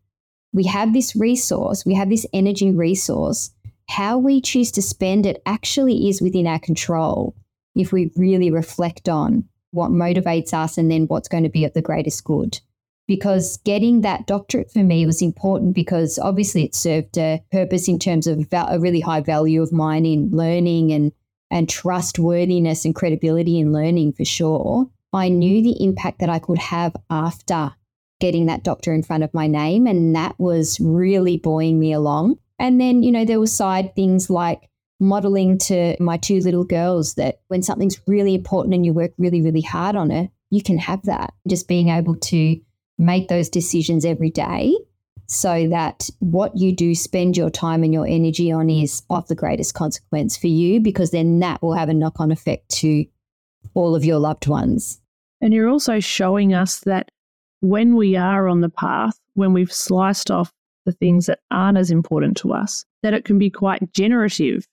we 0.53 0.65
have 0.65 0.93
this 0.93 1.17
resource, 1.17 1.85
we 1.85 1.95
have 1.95 2.11
this 2.11 2.27
energy 2.33 2.71
resource. 2.71 3.51
How 3.89 4.19
we 4.19 4.41
choose 4.41 4.71
to 4.73 4.83
spend 4.83 5.27
it 5.27 5.43
actually 5.45 6.09
is 6.09 6.23
within 6.23 6.47
our 6.47 6.59
control 6.59 7.35
if 7.75 7.93
we 7.93 8.13
really 8.17 8.51
reflect 8.51 9.09
on 9.09 9.49
what 9.73 9.91
motivates 9.91 10.55
us 10.55 10.79
and 10.79 10.91
then 10.91 11.07
what's 11.07 11.29
going 11.29 11.43
to 11.43 11.49
be 11.51 11.65
of 11.65 11.75
the 11.75 11.83
greatest 11.83 12.25
good. 12.25 12.61
Because 13.07 13.59
getting 13.59 14.01
that 14.01 14.27
doctorate 14.27 14.71
for 14.71 14.83
me 14.83 15.05
was 15.05 15.21
important 15.21 15.75
because 15.75 16.19
obviously 16.19 16.65
it 16.65 16.75
served 16.75 17.19
a 17.19 17.43
purpose 17.53 17.89
in 17.89 17.99
terms 17.99 18.27
of 18.27 18.47
a 18.53 18.79
really 18.79 19.01
high 19.01 19.21
value 19.21 19.61
of 19.61 19.73
mine 19.73 20.07
in 20.07 20.31
learning 20.31 20.93
and 20.93 21.13
and 21.55 21.69
trustworthiness 21.69 22.85
and 22.85 22.97
credibility 22.97 23.61
in 23.61 23.73
learning 23.73 24.13
for 24.13 24.25
sure, 24.25 24.91
I 25.13 25.29
knew 25.29 25.63
the 25.63 25.83
impact 25.83 26.19
that 26.19 26.29
I 26.29 26.41
could 26.41 26.59
have 26.59 26.97
after 27.09 27.73
getting 28.21 28.47
that 28.47 28.65
doctor 28.65 28.93
in 28.93 29.05
front 29.05 29.23
of 29.23 29.33
my 29.33 29.47
name. 29.47 29.87
And 29.87 30.17
that 30.17 30.35
was 30.39 30.81
really 30.81 31.37
buoying 31.37 31.79
me 31.79 31.93
along. 31.93 32.39
And 32.59 32.81
then, 32.81 33.05
you 33.05 33.13
know, 33.13 33.25
there 33.25 33.39
were 33.39 33.47
side 33.47 33.95
things 33.95 34.29
like 34.29 34.69
modeling 34.99 35.59
to 35.59 35.97
my 36.01 36.17
two 36.17 36.41
little 36.41 36.65
girls 36.65 37.15
that 37.15 37.41
when 37.47 37.63
something's 37.63 38.01
really 38.09 38.35
important 38.35 38.75
and 38.75 38.85
you 38.85 38.93
work 38.93 39.13
really, 39.17 39.41
really 39.41 39.61
hard 39.61 39.95
on 39.95 40.11
it, 40.11 40.31
you 40.51 40.63
can 40.63 40.79
have 40.79 41.03
that. 41.03 41.35
Just 41.49 41.69
being 41.69 41.89
able 41.89 42.17
to 42.17 42.61
make 42.99 43.29
those 43.29 43.49
decisions 43.49 44.05
every 44.05 44.31
day 44.31 44.77
so 45.27 45.69
that 45.69 46.09
what 46.19 46.57
you 46.57 46.75
do 46.75 46.95
spend 46.95 47.37
your 47.37 47.51
time 47.51 47.83
and 47.83 47.93
your 47.93 48.07
energy 48.07 48.53
on 48.53 48.69
is 48.69 49.03
of 49.11 49.27
the 49.29 49.35
greatest 49.35 49.75
consequence 49.75 50.37
for 50.37 50.49
you, 50.49 50.81
because 50.81 51.11
then 51.11 51.39
that 51.41 51.63
will 51.63 51.75
have 51.75 51.89
a 51.89 51.95
knock 51.95 52.21
on 52.21 52.31
effect 52.31 52.69
to 52.69 53.05
all 53.75 53.95
of 53.95 54.05
your 54.05 54.19
loved 54.19 54.47
ones. 54.47 55.01
And 55.41 55.53
you're 55.53 55.69
also 55.69 56.01
showing 56.01 56.55
us 56.55 56.81
that 56.81 57.11
when 57.61 57.97
we 57.97 58.17
are 58.17 58.49
on 58.49 58.61
the 58.61 58.69
path, 58.69 59.19
when 59.35 59.53
we've 59.53 59.73
sliced 59.73 60.31
off 60.31 60.53
the 60.85 60.93
things 60.93 61.27
that 61.27 61.41
aren't 61.51 61.79
as 61.79 61.91
important 61.91 62.37
to 62.39 62.53
us, 62.53 62.85
that 63.03 63.15
it 63.15 63.25
can 63.25 63.39
be 63.39 63.51
quite 63.51 63.93
generative. 63.93 64.67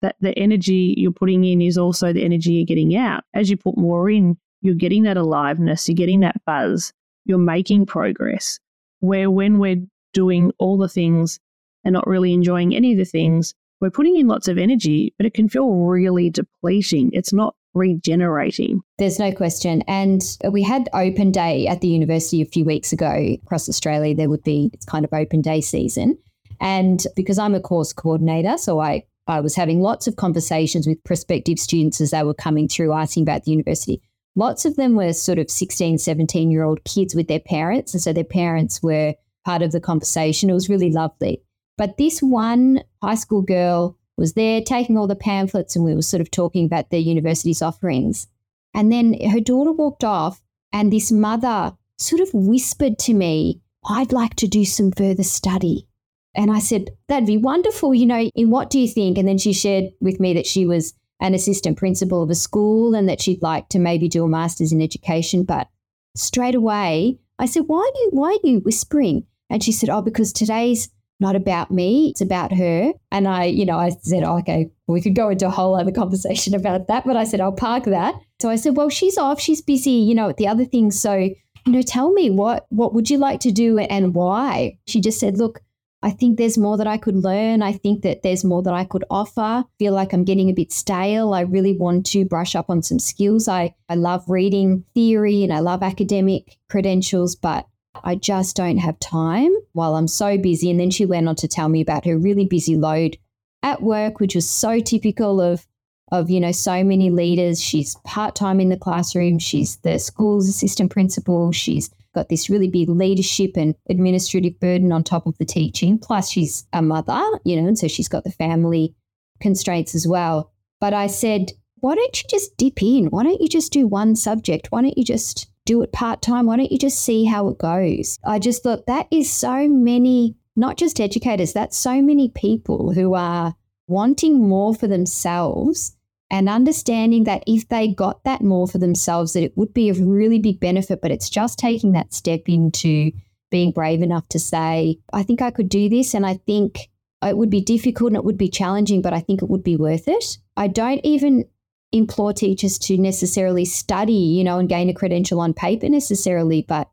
That 0.00 0.16
the 0.20 0.36
energy 0.38 0.94
you're 0.96 1.12
putting 1.12 1.44
in 1.44 1.60
is 1.60 1.78
also 1.78 2.12
the 2.12 2.24
energy 2.24 2.52
you're 2.52 2.66
getting 2.66 2.96
out. 2.96 3.24
As 3.34 3.50
you 3.50 3.56
put 3.56 3.76
more 3.76 4.08
in, 4.10 4.36
you're 4.60 4.74
getting 4.74 5.02
that 5.04 5.16
aliveness, 5.16 5.88
you're 5.88 5.96
getting 5.96 6.20
that 6.20 6.40
buzz, 6.44 6.92
you're 7.24 7.38
making 7.38 7.86
progress. 7.86 8.58
Where 9.02 9.30
when 9.30 9.58
we're 9.58 9.84
doing 10.12 10.52
all 10.58 10.78
the 10.78 10.88
things 10.88 11.40
and 11.84 11.92
not 11.92 12.06
really 12.06 12.32
enjoying 12.32 12.72
any 12.74 12.92
of 12.92 12.98
the 12.98 13.04
things, 13.04 13.52
we're 13.80 13.90
putting 13.90 14.16
in 14.16 14.28
lots 14.28 14.46
of 14.46 14.58
energy, 14.58 15.12
but 15.18 15.26
it 15.26 15.34
can 15.34 15.48
feel 15.48 15.68
really 15.68 16.30
depleting. 16.30 17.10
It's 17.12 17.32
not 17.32 17.56
regenerating. 17.74 18.80
There's 18.98 19.18
no 19.18 19.32
question. 19.32 19.82
And 19.88 20.22
we 20.48 20.62
had 20.62 20.88
open 20.92 21.32
day 21.32 21.66
at 21.66 21.80
the 21.80 21.88
university 21.88 22.40
a 22.42 22.46
few 22.46 22.64
weeks 22.64 22.92
ago 22.92 23.36
across 23.42 23.68
Australia. 23.68 24.14
There 24.14 24.28
would 24.28 24.44
be, 24.44 24.70
it's 24.72 24.86
kind 24.86 25.04
of 25.04 25.12
open 25.12 25.40
day 25.40 25.60
season. 25.60 26.16
And 26.60 27.04
because 27.16 27.40
I'm 27.40 27.56
a 27.56 27.60
course 27.60 27.92
coordinator, 27.92 28.56
so 28.56 28.78
I, 28.78 29.02
I 29.26 29.40
was 29.40 29.56
having 29.56 29.80
lots 29.80 30.06
of 30.06 30.14
conversations 30.14 30.86
with 30.86 31.02
prospective 31.02 31.58
students 31.58 32.00
as 32.00 32.12
they 32.12 32.22
were 32.22 32.34
coming 32.34 32.68
through 32.68 32.92
asking 32.92 33.24
about 33.24 33.44
the 33.44 33.50
university. 33.50 34.00
Lots 34.34 34.64
of 34.64 34.76
them 34.76 34.94
were 34.94 35.12
sort 35.12 35.38
of 35.38 35.50
16, 35.50 35.98
17 35.98 36.50
year 36.50 36.64
old 36.64 36.84
kids 36.84 37.14
with 37.14 37.28
their 37.28 37.40
parents. 37.40 37.92
And 37.92 38.02
so 38.02 38.12
their 38.12 38.24
parents 38.24 38.82
were 38.82 39.14
part 39.44 39.62
of 39.62 39.72
the 39.72 39.80
conversation. 39.80 40.48
It 40.48 40.54
was 40.54 40.68
really 40.68 40.90
lovely. 40.90 41.42
But 41.76 41.96
this 41.96 42.20
one 42.20 42.82
high 43.02 43.14
school 43.14 43.42
girl 43.42 43.98
was 44.16 44.34
there 44.34 44.60
taking 44.60 44.96
all 44.96 45.06
the 45.06 45.16
pamphlets 45.16 45.74
and 45.74 45.84
we 45.84 45.94
were 45.94 46.02
sort 46.02 46.20
of 46.20 46.30
talking 46.30 46.64
about 46.64 46.90
the 46.90 46.98
university's 46.98 47.62
offerings. 47.62 48.26
And 48.74 48.92
then 48.92 49.16
her 49.30 49.40
daughter 49.40 49.72
walked 49.72 50.04
off 50.04 50.40
and 50.72 50.92
this 50.92 51.10
mother 51.12 51.72
sort 51.98 52.20
of 52.20 52.30
whispered 52.32 52.98
to 53.00 53.14
me, 53.14 53.60
I'd 53.86 54.12
like 54.12 54.36
to 54.36 54.46
do 54.46 54.64
some 54.64 54.92
further 54.92 55.22
study. 55.22 55.86
And 56.34 56.50
I 56.50 56.60
said, 56.60 56.90
That'd 57.08 57.26
be 57.26 57.36
wonderful. 57.36 57.94
You 57.94 58.06
know, 58.06 58.30
in 58.34 58.50
what 58.50 58.70
do 58.70 58.78
you 58.78 58.88
think? 58.88 59.18
And 59.18 59.28
then 59.28 59.38
she 59.38 59.52
shared 59.52 59.90
with 60.00 60.20
me 60.20 60.32
that 60.34 60.46
she 60.46 60.66
was 60.66 60.94
an 61.22 61.34
assistant 61.34 61.78
principal 61.78 62.22
of 62.22 62.28
a 62.28 62.34
school 62.34 62.94
and 62.94 63.08
that 63.08 63.22
she'd 63.22 63.42
like 63.42 63.68
to 63.70 63.78
maybe 63.78 64.08
do 64.08 64.24
a 64.24 64.28
master's 64.28 64.72
in 64.72 64.82
education. 64.82 65.44
But 65.44 65.68
straight 66.16 66.56
away, 66.56 67.18
I 67.38 67.46
said, 67.46 67.64
Why 67.68 67.78
are 67.78 67.98
you 68.00 68.10
why 68.12 68.36
are 68.42 68.46
you 68.46 68.58
whispering? 68.58 69.24
And 69.48 69.62
she 69.62 69.72
said, 69.72 69.88
Oh, 69.88 70.02
because 70.02 70.32
today's 70.32 70.90
not 71.20 71.36
about 71.36 71.70
me, 71.70 72.10
it's 72.10 72.20
about 72.20 72.52
her. 72.52 72.92
And 73.10 73.28
I, 73.28 73.44
you 73.44 73.64
know, 73.64 73.78
I 73.78 73.90
said, 73.90 74.24
oh, 74.24 74.38
okay, 74.38 74.70
we 74.88 75.00
could 75.00 75.14
go 75.14 75.28
into 75.28 75.46
a 75.46 75.50
whole 75.50 75.76
other 75.76 75.92
conversation 75.92 76.52
about 76.54 76.88
that, 76.88 77.06
but 77.06 77.16
I 77.16 77.22
said, 77.22 77.40
I'll 77.40 77.52
park 77.52 77.84
that. 77.84 78.16
So 78.40 78.50
I 78.50 78.56
said, 78.56 78.76
well, 78.76 78.88
she's 78.88 79.16
off, 79.16 79.40
she's 79.40 79.62
busy, 79.62 79.92
you 79.92 80.16
know, 80.16 80.28
at 80.28 80.36
the 80.36 80.48
other 80.48 80.64
things. 80.64 81.00
So, 81.00 81.14
you 81.14 81.72
know, 81.72 81.82
tell 81.82 82.12
me 82.12 82.28
what 82.28 82.66
what 82.70 82.92
would 82.92 83.08
you 83.08 83.18
like 83.18 83.38
to 83.40 83.52
do 83.52 83.78
and 83.78 84.14
why? 84.14 84.78
She 84.88 85.00
just 85.00 85.20
said, 85.20 85.38
look, 85.38 85.60
I 86.02 86.10
think 86.10 86.36
there's 86.36 86.58
more 86.58 86.76
that 86.76 86.86
I 86.86 86.96
could 86.96 87.16
learn. 87.16 87.62
I 87.62 87.72
think 87.72 88.02
that 88.02 88.22
there's 88.22 88.44
more 88.44 88.62
that 88.62 88.74
I 88.74 88.84
could 88.84 89.04
offer. 89.08 89.64
feel 89.78 89.92
like 89.92 90.12
I'm 90.12 90.24
getting 90.24 90.50
a 90.50 90.54
bit 90.54 90.72
stale. 90.72 91.32
I 91.32 91.42
really 91.42 91.76
want 91.76 92.06
to 92.06 92.24
brush 92.24 92.56
up 92.56 92.68
on 92.68 92.82
some 92.82 92.98
skills. 92.98 93.46
I, 93.46 93.74
I 93.88 93.94
love 93.94 94.28
reading 94.28 94.84
theory 94.94 95.44
and 95.44 95.52
I 95.52 95.60
love 95.60 95.82
academic 95.82 96.58
credentials, 96.68 97.36
but 97.36 97.66
I 98.02 98.16
just 98.16 98.56
don't 98.56 98.78
have 98.78 98.98
time 98.98 99.52
while 99.72 99.94
I'm 99.94 100.08
so 100.08 100.36
busy. 100.38 100.70
And 100.70 100.80
then 100.80 100.90
she 100.90 101.06
went 101.06 101.28
on 101.28 101.36
to 101.36 101.48
tell 101.48 101.68
me 101.68 101.80
about 101.80 102.04
her 102.04 102.18
really 102.18 102.46
busy 102.46 102.76
load 102.76 103.16
at 103.62 103.82
work, 103.82 104.18
which 104.18 104.34
was 104.34 104.48
so 104.50 104.80
typical 104.80 105.40
of 105.40 105.66
of 106.10 106.28
you 106.28 106.40
know 106.40 106.52
so 106.52 106.84
many 106.84 107.10
leaders. 107.10 107.60
She's 107.60 107.94
part 108.04 108.34
time 108.34 108.60
in 108.60 108.68
the 108.68 108.76
classroom. 108.76 109.38
She's 109.38 109.76
the 109.76 109.98
school's 109.98 110.48
assistant 110.48 110.90
principal. 110.90 111.52
She's 111.52 111.90
got 112.14 112.28
this 112.28 112.50
really 112.50 112.68
big 112.68 112.88
leadership 112.88 113.52
and 113.56 113.74
administrative 113.88 114.58
burden 114.60 114.92
on 114.92 115.02
top 115.02 115.26
of 115.26 115.36
the 115.38 115.44
teaching. 115.44 115.98
Plus, 115.98 116.30
she's 116.30 116.66
a 116.72 116.82
mother, 116.82 117.22
you 117.44 117.60
know, 117.60 117.66
and 117.66 117.78
so 117.78 117.88
she's 117.88 118.08
got 118.08 118.24
the 118.24 118.30
family 118.30 118.94
constraints 119.40 119.94
as 119.94 120.06
well. 120.06 120.52
But 120.80 120.94
I 120.94 121.06
said, 121.06 121.52
why 121.76 121.94
don't 121.94 122.22
you 122.22 122.28
just 122.28 122.56
dip 122.56 122.82
in? 122.82 123.06
Why 123.06 123.22
don't 123.24 123.40
you 123.40 123.48
just 123.48 123.72
do 123.72 123.86
one 123.86 124.14
subject? 124.16 124.68
Why 124.70 124.82
don't 124.82 124.96
you 124.98 125.04
just 125.04 125.48
do 125.64 125.82
it 125.82 125.92
part 125.92 126.22
time. 126.22 126.46
Why 126.46 126.56
don't 126.56 126.72
you 126.72 126.78
just 126.78 127.00
see 127.04 127.24
how 127.24 127.48
it 127.48 127.58
goes? 127.58 128.18
I 128.24 128.38
just 128.38 128.62
thought 128.62 128.86
that 128.86 129.06
is 129.10 129.32
so 129.32 129.68
many, 129.68 130.36
not 130.56 130.76
just 130.76 131.00
educators, 131.00 131.52
that's 131.52 131.76
so 131.76 132.02
many 132.02 132.28
people 132.28 132.92
who 132.92 133.14
are 133.14 133.54
wanting 133.86 134.48
more 134.48 134.74
for 134.74 134.86
themselves 134.86 135.96
and 136.32 136.48
understanding 136.48 137.24
that 137.24 137.44
if 137.46 137.68
they 137.68 137.88
got 137.88 138.24
that 138.24 138.40
more 138.40 138.66
for 138.66 138.78
themselves, 138.78 139.34
that 139.34 139.42
it 139.42 139.56
would 139.56 139.74
be 139.74 139.90
of 139.90 140.00
really 140.00 140.38
big 140.38 140.58
benefit. 140.58 141.02
But 141.02 141.10
it's 141.10 141.28
just 141.28 141.58
taking 141.58 141.92
that 141.92 142.14
step 142.14 142.48
into 142.48 143.12
being 143.50 143.70
brave 143.70 144.00
enough 144.00 144.26
to 144.28 144.38
say, 144.38 144.98
I 145.12 145.22
think 145.22 145.42
I 145.42 145.50
could 145.50 145.68
do 145.68 145.90
this. 145.90 146.14
And 146.14 146.24
I 146.24 146.38
think 146.46 146.88
it 147.22 147.36
would 147.36 147.50
be 147.50 147.60
difficult 147.60 148.08
and 148.08 148.16
it 148.16 148.24
would 148.24 148.38
be 148.38 148.48
challenging, 148.48 149.02
but 149.02 149.12
I 149.12 149.20
think 149.20 149.42
it 149.42 149.50
would 149.50 149.62
be 149.62 149.76
worth 149.76 150.08
it. 150.08 150.38
I 150.56 150.68
don't 150.68 151.00
even 151.04 151.44
implore 151.92 152.32
teachers 152.32 152.78
to 152.78 152.96
necessarily 152.96 153.66
study, 153.66 154.14
you 154.14 154.42
know, 154.42 154.58
and 154.58 154.70
gain 154.70 154.88
a 154.88 154.94
credential 154.94 155.38
on 155.38 155.52
paper 155.52 155.90
necessarily, 155.90 156.62
but 156.66 156.88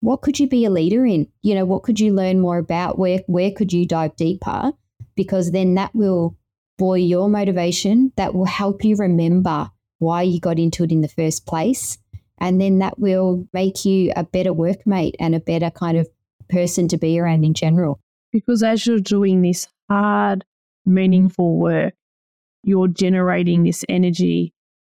what 0.00 0.22
could 0.22 0.40
you 0.40 0.48
be 0.48 0.64
a 0.64 0.70
leader 0.70 1.06
in? 1.06 1.28
You 1.42 1.54
know, 1.54 1.64
what 1.64 1.84
could 1.84 2.00
you 2.00 2.12
learn 2.12 2.40
more 2.40 2.58
about? 2.58 2.98
Where 2.98 3.20
where 3.28 3.52
could 3.52 3.72
you 3.72 3.86
dive 3.86 4.16
deeper? 4.16 4.72
Because 5.14 5.52
then 5.52 5.74
that 5.74 5.94
will 5.94 6.36
buoy 6.82 7.00
your 7.00 7.28
motivation. 7.28 8.12
That 8.16 8.34
will 8.34 8.44
help 8.44 8.84
you 8.84 8.96
remember 8.96 9.70
why 10.00 10.22
you 10.22 10.40
got 10.40 10.58
into 10.58 10.82
it 10.82 10.90
in 10.90 11.00
the 11.00 11.06
first 11.06 11.46
place. 11.46 11.96
And 12.38 12.60
then 12.60 12.80
that 12.80 12.98
will 12.98 13.46
make 13.52 13.84
you 13.84 14.12
a 14.16 14.24
better 14.24 14.52
workmate 14.52 15.14
and 15.20 15.32
a 15.32 15.38
better 15.38 15.70
kind 15.70 15.96
of 15.96 16.08
person 16.50 16.88
to 16.88 16.98
be 16.98 17.20
around 17.20 17.44
in 17.44 17.54
general. 17.54 18.00
Because 18.32 18.64
as 18.64 18.84
you're 18.84 18.98
doing 18.98 19.42
this 19.42 19.68
hard, 19.88 20.44
meaningful 20.84 21.56
work, 21.56 21.94
you're 22.64 22.88
generating 22.88 23.62
this 23.62 23.84
energy. 23.88 24.52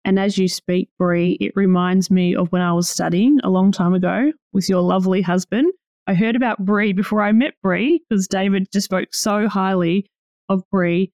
And 0.07 0.19
as 0.19 0.39
you 0.39 0.49
speak, 0.49 0.89
Bree, 0.99 1.37
it 1.39 1.53
reminds 1.55 2.11
me 2.11 2.35
of 2.35 2.51
when 2.51 2.63
I 2.63 2.73
was 2.73 2.89
studying 2.89 3.41
a 3.45 3.51
long 3.51 3.73
time 3.73 3.93
ago 3.93 4.33
with 4.55 4.71
your 4.71 4.81
lovely 4.81 5.21
husband. 5.21 5.71
I 6.07 6.15
heard 6.15 6.35
about 6.35 6.65
Bree 6.65 6.95
before 6.95 7.21
I 7.21 7.33
met 7.33 7.53
Bree 7.63 8.03
because 8.09 8.27
David 8.27 8.69
just 8.73 8.87
spoke 8.87 9.13
so 9.13 9.49
highly 9.49 10.07
of 10.49 10.63
Bree. 10.71 11.13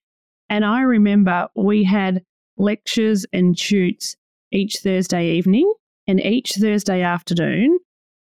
And 0.51 0.65
I 0.65 0.83
remember 0.83 1.49
we 1.55 1.85
had 1.85 2.23
lectures 2.59 3.25
and 3.33 3.59
shoots 3.59 4.17
each 4.53 4.81
Thursday 4.83 5.31
evening. 5.31 5.73
And 6.07 6.21
each 6.21 6.55
Thursday 6.55 7.03
afternoon, 7.03 7.79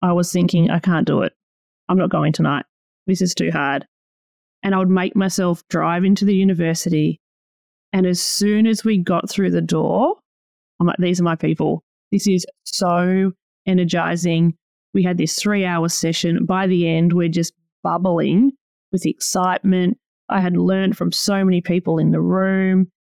I 0.02 0.12
was 0.12 0.34
thinking, 0.34 0.70
I 0.70 0.80
can't 0.80 1.08
do 1.08 1.22
it. 1.22 1.32
I'm 1.88 1.98
not 1.98 2.10
going 2.10 2.34
tonight. 2.34 2.66
This 3.06 3.22
is 3.22 3.34
too 3.34 3.52
hard. 3.52 3.86
And 4.64 4.76
I 4.76 4.80
would 4.80 4.90
make 4.90 5.16
myself 5.16 5.64
drive 5.70 6.04
into 6.04 6.26
the 6.26 6.36
university 6.36 7.22
and 7.94 8.06
as 8.06 8.22
soon 8.22 8.68
as 8.68 8.84
we 8.84 8.98
got 8.98 9.30
through 9.30 9.52
the 9.52 9.62
door, 9.62 10.16
I'm 10.80 10.88
like, 10.88 10.98
these 11.00 11.20
are 11.20 11.24
my 11.24 11.36
people. 11.36 11.84
This 12.12 12.28
is 12.28 12.46
so 12.64 13.32
energizing. 13.66 14.56
We 14.94 15.04
had 15.04 15.18
this 15.18 15.40
three 15.40 15.66
hour 15.66 15.90
session. 15.90 16.46
By 16.46 16.68
the 16.68 16.88
end, 16.88 17.14
we're 17.14 17.30
just 17.30 17.54
bubbling 17.84 18.52
with 18.92 19.06
excitement. 19.06 19.98
I 20.30 20.40
had 20.40 20.58
learned 20.58 20.98
from 20.98 21.12
so 21.12 21.44
many 21.44 21.62
people 21.62 21.98
in 21.98 22.12
the 22.12 22.22
room. 22.22 22.92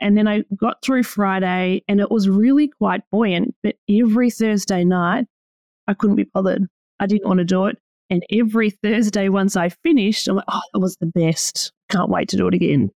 And 0.00 0.16
then 0.16 0.26
I 0.26 0.44
got 0.56 0.82
through 0.82 1.04
Friday 1.04 1.84
and 1.86 2.00
it 2.00 2.10
was 2.10 2.28
really 2.28 2.68
quite 2.68 3.02
buoyant. 3.10 3.54
But 3.62 3.76
every 3.88 4.30
Thursday 4.30 4.84
night, 4.84 5.26
I 5.86 5.94
couldn't 5.94 6.16
be 6.16 6.24
bothered. 6.24 6.66
I 6.98 7.06
didn't 7.06 7.28
want 7.28 7.38
to 7.38 7.44
do 7.44 7.66
it. 7.66 7.78
And 8.10 8.24
every 8.30 8.70
Thursday, 8.70 9.28
once 9.28 9.56
I 9.56 9.68
finished, 9.68 10.28
I'm 10.28 10.36
like, 10.36 10.44
oh, 10.48 10.60
it 10.74 10.78
was 10.78 10.96
the 10.96 11.06
best. 11.06 11.72
Can't 11.90 12.10
wait 12.10 12.28
to 12.30 12.36
do 12.36 12.48
it 12.48 12.54
again 12.54 12.90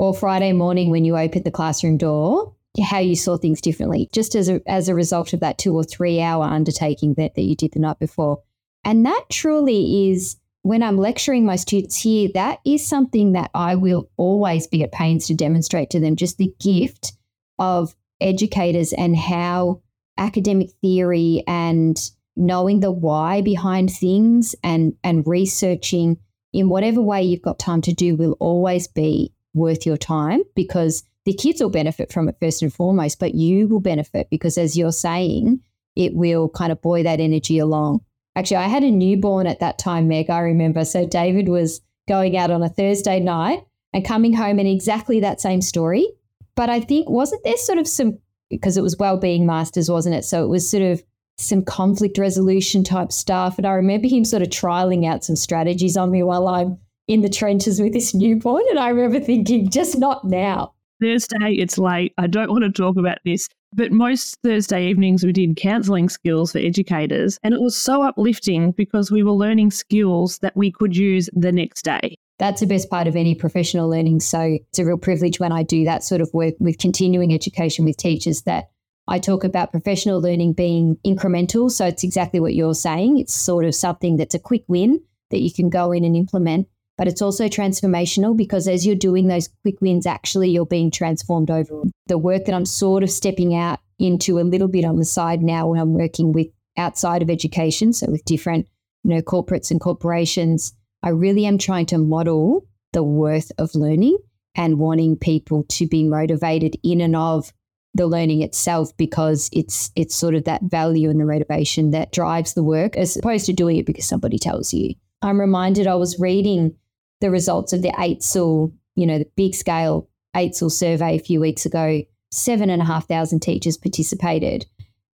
or 0.00 0.14
Friday 0.14 0.54
morning 0.54 0.90
when 0.90 1.04
you 1.04 1.14
opened 1.14 1.44
the 1.44 1.50
classroom 1.50 1.98
door, 1.98 2.54
how 2.82 2.98
you 2.98 3.14
saw 3.14 3.36
things 3.36 3.60
differently, 3.60 4.08
just 4.14 4.34
as 4.34 4.48
a, 4.48 4.62
as 4.66 4.88
a 4.88 4.94
result 4.94 5.34
of 5.34 5.40
that 5.40 5.58
two 5.58 5.74
or 5.74 5.84
three 5.84 6.22
hour 6.22 6.42
undertaking 6.42 7.12
that, 7.18 7.34
that 7.34 7.42
you 7.42 7.54
did 7.54 7.72
the 7.72 7.80
night 7.80 7.98
before. 7.98 8.40
And 8.82 9.04
that 9.04 9.26
truly 9.28 10.10
is 10.10 10.36
when 10.62 10.82
I'm 10.82 10.98
lecturing 10.98 11.44
my 11.44 11.56
students 11.56 11.96
here, 11.96 12.28
that 12.34 12.58
is 12.66 12.86
something 12.86 13.32
that 13.32 13.50
I 13.54 13.76
will 13.76 14.10
always 14.16 14.66
be 14.66 14.82
at 14.82 14.92
pains 14.92 15.26
to 15.26 15.34
demonstrate 15.34 15.90
to 15.90 16.00
them 16.00 16.16
just 16.16 16.38
the 16.38 16.52
gift 16.60 17.12
of 17.58 17.94
educators 18.20 18.92
and 18.92 19.16
how 19.16 19.80
academic 20.18 20.70
theory 20.82 21.42
and 21.46 21.96
knowing 22.36 22.80
the 22.80 22.92
why 22.92 23.40
behind 23.40 23.90
things 23.90 24.54
and, 24.62 24.94
and 25.02 25.26
researching 25.26 26.18
in 26.52 26.68
whatever 26.68 27.00
way 27.00 27.22
you've 27.22 27.42
got 27.42 27.58
time 27.58 27.80
to 27.82 27.92
do 27.92 28.16
will 28.16 28.36
always 28.40 28.86
be 28.88 29.32
worth 29.54 29.86
your 29.86 29.96
time 29.96 30.42
because 30.54 31.02
the 31.24 31.32
kids 31.32 31.60
will 31.60 31.70
benefit 31.70 32.12
from 32.12 32.28
it 32.28 32.36
first 32.40 32.62
and 32.62 32.72
foremost, 32.72 33.18
but 33.18 33.34
you 33.34 33.68
will 33.68 33.80
benefit 33.80 34.28
because, 34.30 34.56
as 34.56 34.76
you're 34.76 34.92
saying, 34.92 35.60
it 35.96 36.14
will 36.14 36.48
kind 36.48 36.72
of 36.72 36.80
buoy 36.80 37.02
that 37.02 37.20
energy 37.20 37.58
along. 37.58 38.00
Actually, 38.40 38.56
I 38.56 38.68
had 38.68 38.82
a 38.82 38.90
newborn 38.90 39.46
at 39.46 39.60
that 39.60 39.78
time, 39.78 40.08
Meg, 40.08 40.30
I 40.30 40.38
remember. 40.38 40.86
So 40.86 41.06
David 41.06 41.50
was 41.50 41.82
going 42.08 42.38
out 42.38 42.50
on 42.50 42.62
a 42.62 42.70
Thursday 42.70 43.20
night 43.20 43.62
and 43.92 44.02
coming 44.02 44.32
home 44.32 44.58
and 44.58 44.66
exactly 44.66 45.20
that 45.20 45.42
same 45.42 45.60
story. 45.60 46.08
But 46.54 46.70
I 46.70 46.80
think, 46.80 47.10
wasn't 47.10 47.44
there 47.44 47.58
sort 47.58 47.76
of 47.76 47.86
some, 47.86 48.18
because 48.48 48.78
it 48.78 48.82
was 48.82 48.96
well-being 48.96 49.44
masters, 49.44 49.90
wasn't 49.90 50.14
it? 50.14 50.24
So 50.24 50.42
it 50.42 50.46
was 50.46 50.70
sort 50.70 50.84
of 50.84 51.02
some 51.36 51.62
conflict 51.62 52.16
resolution 52.16 52.82
type 52.82 53.12
stuff. 53.12 53.58
And 53.58 53.66
I 53.66 53.72
remember 53.72 54.08
him 54.08 54.24
sort 54.24 54.40
of 54.40 54.48
trialing 54.48 55.06
out 55.06 55.22
some 55.22 55.36
strategies 55.36 55.98
on 55.98 56.10
me 56.10 56.22
while 56.22 56.48
I'm 56.48 56.78
in 57.08 57.20
the 57.20 57.28
trenches 57.28 57.78
with 57.78 57.92
this 57.92 58.14
newborn. 58.14 58.62
And 58.70 58.78
I 58.78 58.88
remember 58.88 59.20
thinking, 59.20 59.68
just 59.68 59.98
not 59.98 60.24
now. 60.24 60.72
Thursday, 61.02 61.56
it's 61.58 61.76
late. 61.76 62.14
I 62.16 62.26
don't 62.26 62.50
want 62.50 62.64
to 62.64 62.72
talk 62.72 62.96
about 62.96 63.18
this. 63.22 63.48
But 63.72 63.92
most 63.92 64.36
Thursday 64.42 64.88
evenings, 64.88 65.24
we 65.24 65.32
did 65.32 65.56
counselling 65.56 66.08
skills 66.08 66.52
for 66.52 66.58
educators. 66.58 67.38
And 67.42 67.54
it 67.54 67.60
was 67.60 67.76
so 67.76 68.02
uplifting 68.02 68.72
because 68.72 69.10
we 69.10 69.22
were 69.22 69.32
learning 69.32 69.70
skills 69.70 70.38
that 70.38 70.56
we 70.56 70.72
could 70.72 70.96
use 70.96 71.30
the 71.32 71.52
next 71.52 71.82
day. 71.82 72.16
That's 72.38 72.60
the 72.60 72.66
best 72.66 72.90
part 72.90 73.06
of 73.06 73.16
any 73.16 73.34
professional 73.34 73.88
learning. 73.88 74.20
So 74.20 74.40
it's 74.40 74.78
a 74.78 74.84
real 74.84 74.98
privilege 74.98 75.38
when 75.38 75.52
I 75.52 75.62
do 75.62 75.84
that 75.84 76.02
sort 76.02 76.20
of 76.20 76.30
work 76.32 76.54
with 76.58 76.78
continuing 76.78 77.32
education 77.32 77.84
with 77.84 77.96
teachers 77.96 78.42
that 78.42 78.70
I 79.06 79.18
talk 79.18 79.44
about 79.44 79.72
professional 79.72 80.20
learning 80.20 80.54
being 80.54 80.96
incremental. 81.06 81.70
So 81.70 81.86
it's 81.86 82.02
exactly 82.02 82.40
what 82.40 82.54
you're 82.54 82.74
saying. 82.74 83.18
It's 83.18 83.34
sort 83.34 83.64
of 83.66 83.74
something 83.74 84.16
that's 84.16 84.34
a 84.34 84.38
quick 84.38 84.64
win 84.68 85.00
that 85.30 85.40
you 85.40 85.52
can 85.52 85.68
go 85.68 85.92
in 85.92 86.04
and 86.04 86.16
implement 86.16 86.66
but 87.00 87.08
it's 87.08 87.22
also 87.22 87.48
transformational 87.48 88.36
because 88.36 88.68
as 88.68 88.84
you're 88.84 88.94
doing 88.94 89.26
those 89.26 89.48
quick 89.62 89.80
wins, 89.80 90.04
actually 90.04 90.50
you're 90.50 90.66
being 90.66 90.90
transformed 90.90 91.50
over. 91.50 91.84
The 92.08 92.18
work 92.18 92.44
that 92.44 92.54
I'm 92.54 92.66
sort 92.66 93.02
of 93.02 93.08
stepping 93.08 93.54
out 93.54 93.80
into 93.98 94.38
a 94.38 94.44
little 94.44 94.68
bit 94.68 94.84
on 94.84 94.98
the 94.98 95.06
side 95.06 95.40
now 95.40 95.68
when 95.68 95.80
I'm 95.80 95.94
working 95.94 96.34
with 96.34 96.48
outside 96.76 97.22
of 97.22 97.30
education, 97.30 97.94
so 97.94 98.10
with 98.10 98.22
different, 98.26 98.68
you 99.02 99.14
know, 99.14 99.22
corporates 99.22 99.70
and 99.70 99.80
corporations, 99.80 100.74
I 101.02 101.08
really 101.08 101.46
am 101.46 101.56
trying 101.56 101.86
to 101.86 101.96
model 101.96 102.66
the 102.92 103.02
worth 103.02 103.50
of 103.56 103.74
learning 103.74 104.18
and 104.54 104.78
wanting 104.78 105.16
people 105.16 105.64
to 105.70 105.86
be 105.86 106.06
motivated 106.06 106.76
in 106.84 107.00
and 107.00 107.16
of 107.16 107.50
the 107.94 108.06
learning 108.06 108.42
itself 108.42 108.94
because 108.98 109.48
it's 109.54 109.90
it's 109.96 110.14
sort 110.14 110.34
of 110.34 110.44
that 110.44 110.64
value 110.64 111.08
and 111.08 111.18
the 111.18 111.24
motivation 111.24 111.92
that 111.92 112.12
drives 112.12 112.52
the 112.52 112.62
work 112.62 112.94
as 112.98 113.16
opposed 113.16 113.46
to 113.46 113.54
doing 113.54 113.78
it 113.78 113.86
because 113.86 114.04
somebody 114.04 114.38
tells 114.38 114.74
you. 114.74 114.92
I'm 115.22 115.40
reminded 115.40 115.86
I 115.86 115.96
was 115.96 116.18
reading 116.18 116.76
the 117.20 117.30
results 117.30 117.72
of 117.72 117.82
the 117.82 117.90
AITSL, 117.90 118.72
you 118.96 119.06
know, 119.06 119.18
the 119.18 119.30
big 119.36 119.54
scale 119.54 120.08
AITSL 120.34 120.70
survey 120.70 121.16
a 121.16 121.20
few 121.20 121.40
weeks 121.40 121.66
ago. 121.66 122.02
Seven 122.32 122.70
and 122.70 122.80
a 122.80 122.84
half 122.84 123.08
thousand 123.08 123.40
teachers 123.40 123.76
participated. 123.76 124.66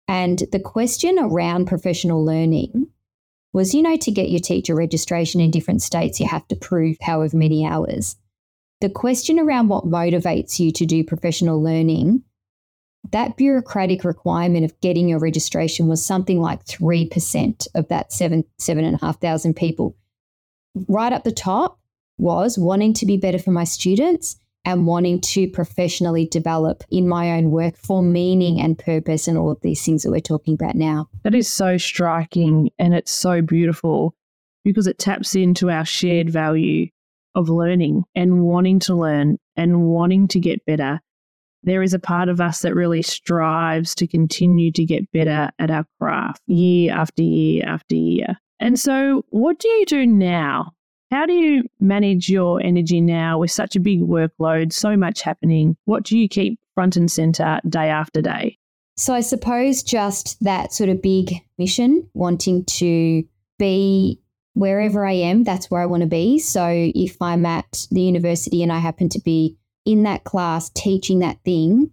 And 0.07 0.43
the 0.51 0.59
question 0.59 1.17
around 1.19 1.67
professional 1.67 2.25
learning 2.25 2.87
was, 3.53 3.73
you 3.73 3.81
know, 3.81 3.95
to 3.97 4.11
get 4.11 4.29
your 4.29 4.39
teacher 4.39 4.75
registration 4.75 5.39
in 5.39 5.51
different 5.51 5.81
states, 5.81 6.19
you 6.19 6.27
have 6.27 6.47
to 6.47 6.55
prove 6.55 6.97
however 7.01 7.37
many 7.37 7.65
hours. 7.65 8.15
The 8.81 8.89
question 8.89 9.39
around 9.39 9.69
what 9.69 9.85
motivates 9.85 10.59
you 10.59 10.71
to 10.73 10.85
do 10.85 11.03
professional 11.03 11.61
learning, 11.61 12.23
that 13.11 13.37
bureaucratic 13.37 14.03
requirement 14.03 14.65
of 14.65 14.79
getting 14.81 15.07
your 15.07 15.19
registration 15.19 15.87
was 15.87 16.05
something 16.05 16.41
like 16.41 16.65
3% 16.65 17.67
of 17.75 17.87
that 17.89 18.11
seven, 18.11 18.43
seven 18.57 18.83
and 18.83 18.95
a 18.95 19.05
half 19.05 19.21
thousand 19.21 19.55
people. 19.55 19.95
Right 20.87 21.13
up 21.13 21.23
the 21.23 21.31
top, 21.31 21.79
was 22.17 22.57
wanting 22.57 22.93
to 22.93 23.05
be 23.05 23.17
better 23.17 23.39
for 23.39 23.51
my 23.51 23.63
students 23.63 24.37
and 24.65 24.87
wanting 24.87 25.19
to 25.19 25.47
professionally 25.49 26.25
develop 26.27 26.83
in 26.89 27.07
my 27.07 27.31
own 27.31 27.51
work 27.51 27.75
for 27.77 28.01
meaning 28.01 28.61
and 28.61 28.79
purpose 28.79 29.27
and 29.27 29.37
all 29.37 29.51
of 29.51 29.59
these 29.61 29.83
things 29.85 30.03
that 30.03 30.11
we're 30.11 30.21
talking 30.21 30.53
about 30.53 30.75
now. 30.75 31.09
That 31.23 31.35
is 31.35 31.51
so 31.51 31.77
striking 31.77 32.69
and 32.79 32.93
it's 32.93 33.11
so 33.11 33.41
beautiful 33.41 34.15
because 34.63 34.87
it 34.87 34.99
taps 34.99 35.35
into 35.35 35.69
our 35.69 35.85
shared 35.85 36.29
value 36.29 36.87
of 37.35 37.49
learning 37.49 38.03
and 38.15 38.43
wanting 38.43 38.79
to 38.79 38.95
learn 38.95 39.37
and 39.57 39.87
wanting 39.87 40.27
to 40.29 40.39
get 40.39 40.65
better. 40.65 41.01
There 41.63 41.81
is 41.81 41.93
a 41.93 41.99
part 41.99 42.29
of 42.29 42.39
us 42.39 42.61
that 42.61 42.75
really 42.75 43.01
strives 43.01 43.95
to 43.95 44.07
continue 44.07 44.71
to 44.73 44.85
get 44.85 45.11
better 45.11 45.49
at 45.59 45.71
our 45.71 45.85
craft 45.99 46.41
year 46.47 46.93
after 46.93 47.23
year 47.23 47.63
after 47.65 47.95
year. 47.95 48.37
And 48.59 48.79
so, 48.79 49.25
what 49.29 49.59
do 49.59 49.67
you 49.67 49.85
do 49.85 50.05
now 50.05 50.73
how 51.13 51.25
do 51.25 51.33
you 51.33 51.63
manage 51.79 52.29
your 52.29 52.61
energy 52.61 52.99
now 52.99 53.37
with 53.37 53.51
such 53.51 53.75
a 53.75 53.79
big 53.79 54.01
workload, 54.01 54.73
so 54.73 54.97
much 54.97 55.21
happening? 55.21 55.77
What 55.85 56.03
do 56.03 56.17
you 56.17 56.27
keep 56.27 56.59
front 56.73 56.95
and 56.97 57.09
center 57.11 57.59
day 57.69 57.89
after 57.89 58.21
day? 58.21 58.57
So, 58.97 59.13
I 59.13 59.21
suppose 59.21 59.83
just 59.83 60.43
that 60.43 60.73
sort 60.73 60.89
of 60.89 61.01
big 61.01 61.33
mission, 61.57 62.09
wanting 62.13 62.65
to 62.65 63.23
be 63.57 64.19
wherever 64.53 65.05
I 65.05 65.13
am, 65.13 65.43
that's 65.43 65.71
where 65.71 65.81
I 65.81 65.87
want 65.87 66.01
to 66.01 66.07
be. 66.07 66.39
So, 66.39 66.67
if 66.69 67.21
I'm 67.21 67.45
at 67.45 67.87
the 67.91 68.01
university 68.01 68.61
and 68.61 68.71
I 68.71 68.79
happen 68.79 69.09
to 69.09 69.19
be 69.19 69.57
in 69.85 70.03
that 70.03 70.23
class 70.23 70.69
teaching 70.69 71.19
that 71.19 71.43
thing, 71.43 71.91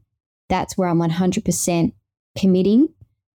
that's 0.48 0.76
where 0.76 0.88
I'm 0.88 0.98
100% 0.98 1.92
committing 2.38 2.88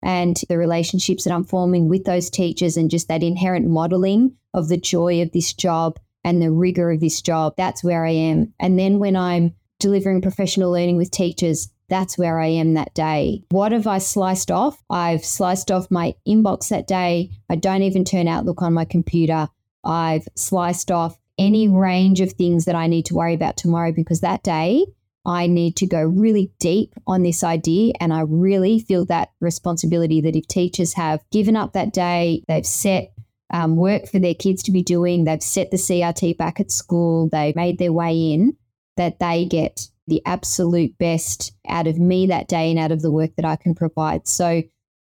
and 0.03 0.39
the 0.49 0.57
relationships 0.57 1.23
that 1.23 1.33
I'm 1.33 1.43
forming 1.43 1.89
with 1.89 2.05
those 2.05 2.29
teachers 2.29 2.77
and 2.77 2.89
just 2.89 3.07
that 3.07 3.23
inherent 3.23 3.67
modeling 3.67 4.35
of 4.53 4.69
the 4.69 4.77
joy 4.77 5.21
of 5.21 5.31
this 5.31 5.53
job 5.53 5.99
and 6.23 6.41
the 6.41 6.51
rigor 6.51 6.91
of 6.91 6.99
this 6.99 7.21
job. 7.21 7.53
That's 7.57 7.83
where 7.83 8.05
I 8.05 8.11
am. 8.11 8.53
And 8.59 8.77
then 8.77 8.99
when 8.99 9.15
I'm 9.15 9.53
delivering 9.79 10.21
professional 10.21 10.71
learning 10.71 10.97
with 10.97 11.11
teachers, 11.11 11.69
that's 11.89 12.17
where 12.17 12.39
I 12.39 12.47
am 12.47 12.73
that 12.73 12.93
day. 12.93 13.43
What 13.49 13.71
have 13.71 13.87
I 13.87 13.97
sliced 13.97 14.49
off? 14.49 14.81
I've 14.89 15.25
sliced 15.25 15.69
off 15.69 15.91
my 15.91 16.15
inbox 16.27 16.69
that 16.69 16.87
day. 16.87 17.31
I 17.49 17.55
don't 17.55 17.83
even 17.83 18.05
turn 18.05 18.27
Outlook 18.27 18.61
on 18.61 18.73
my 18.73 18.85
computer. 18.85 19.49
I've 19.83 20.27
sliced 20.35 20.91
off 20.91 21.19
any 21.37 21.67
range 21.67 22.21
of 22.21 22.33
things 22.33 22.65
that 22.65 22.75
I 22.75 22.87
need 22.87 23.05
to 23.07 23.15
worry 23.15 23.33
about 23.33 23.57
tomorrow 23.57 23.91
because 23.91 24.21
that 24.21 24.43
day 24.43 24.85
I 25.25 25.47
need 25.47 25.77
to 25.77 25.87
go 25.87 26.01
really 26.01 26.51
deep 26.59 26.93
on 27.07 27.23
this 27.23 27.43
idea. 27.43 27.93
And 27.99 28.13
I 28.13 28.21
really 28.21 28.79
feel 28.79 29.05
that 29.05 29.31
responsibility 29.39 30.19
that 30.21 30.35
if 30.35 30.47
teachers 30.47 30.93
have 30.93 31.23
given 31.31 31.55
up 31.55 31.73
that 31.73 31.93
day, 31.93 32.43
they've 32.47 32.65
set 32.65 33.13
um, 33.53 33.75
work 33.75 34.07
for 34.07 34.19
their 34.19 34.33
kids 34.33 34.63
to 34.63 34.71
be 34.71 34.83
doing, 34.83 35.23
they've 35.23 35.41
set 35.41 35.71
the 35.71 35.77
CRT 35.77 36.37
back 36.37 36.59
at 36.59 36.71
school, 36.71 37.29
they've 37.31 37.55
made 37.55 37.77
their 37.77 37.93
way 37.93 38.33
in, 38.33 38.57
that 38.97 39.19
they 39.19 39.45
get 39.45 39.87
the 40.07 40.21
absolute 40.25 40.97
best 40.97 41.53
out 41.69 41.87
of 41.87 41.97
me 41.97 42.27
that 42.27 42.47
day 42.47 42.69
and 42.69 42.79
out 42.79 42.91
of 42.91 43.01
the 43.01 43.11
work 43.11 43.35
that 43.35 43.45
I 43.45 43.55
can 43.55 43.75
provide. 43.75 44.27
So 44.27 44.63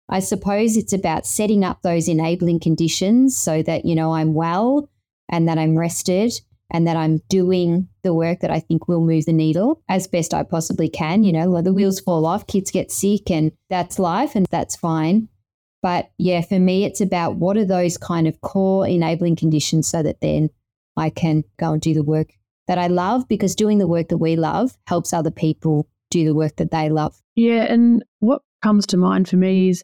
I 0.10 0.20
suppose 0.20 0.78
it's 0.78 0.94
about 0.94 1.28
setting 1.28 1.64
up 1.64 1.82
those 1.82 2.08
enabling 2.08 2.62
conditions 2.62 3.36
so 3.36 3.62
that, 3.64 3.86
you 3.86 3.94
know, 3.94 4.14
I'm 4.14 4.34
well 4.34 4.90
and 5.30 5.48
that 5.48 5.58
I'm 5.58 5.78
rested 5.78 6.34
and 6.72 6.88
that 6.88 6.98
I'm 6.98 7.20
doing 7.30 7.88
the 8.04 8.14
work 8.14 8.42
that 8.42 8.52
I 8.52 8.60
think 8.60 8.88
will 8.88 9.02
move 9.02 9.26
the 9.26 9.34
needle 9.34 9.82
as 9.90 10.08
best 10.08 10.34
I 10.34 10.44
possibly 10.44 10.90
can. 10.90 11.24
You 11.24 11.34
know, 11.34 11.62
the 11.62 11.74
wheels 11.74 12.00
fall 12.00 12.26
off, 12.26 12.48
kids 12.48 12.72
get 12.72 12.92
sick, 12.92 13.32
and 13.32 13.52
that's 13.70 14.00
life, 14.00 14.36
and 14.36 14.46
that's 14.48 14.76
fine. 14.76 15.30
But 15.82 16.10
yeah, 16.18 16.42
for 16.42 16.60
me, 16.60 16.84
it's 16.84 17.02
about 17.02 17.36
what 17.36 17.58
are 17.58 17.66
those 17.66 17.98
kind 17.98 18.28
of 18.28 18.42
core 18.42 18.88
enabling 18.88 19.36
conditions 19.36 19.88
so 19.88 20.04
that 20.04 20.22
then 20.22 20.50
I 20.98 21.10
can 21.10 21.44
go 21.58 21.74
and 21.74 21.82
do 21.82 21.94
the 21.94 22.04
work 22.04 22.30
that 22.68 22.78
I 22.78 22.88
love 22.88 23.28
because 23.28 23.56
doing 23.56 23.78
the 23.78 23.88
work 23.88 24.10
that 24.10 24.18
we 24.18 24.36
love 24.36 24.76
helps 24.88 25.14
other 25.14 25.32
people 25.32 25.88
do 26.10 26.26
the 26.26 26.34
work 26.34 26.58
that 26.58 26.72
they 26.72 26.90
love. 26.90 27.16
Yeah. 27.36 27.72
And 27.72 28.04
what 28.20 28.42
comes 28.62 28.86
to 28.88 28.98
mind 28.98 29.30
for 29.30 29.38
me 29.38 29.70
is 29.70 29.84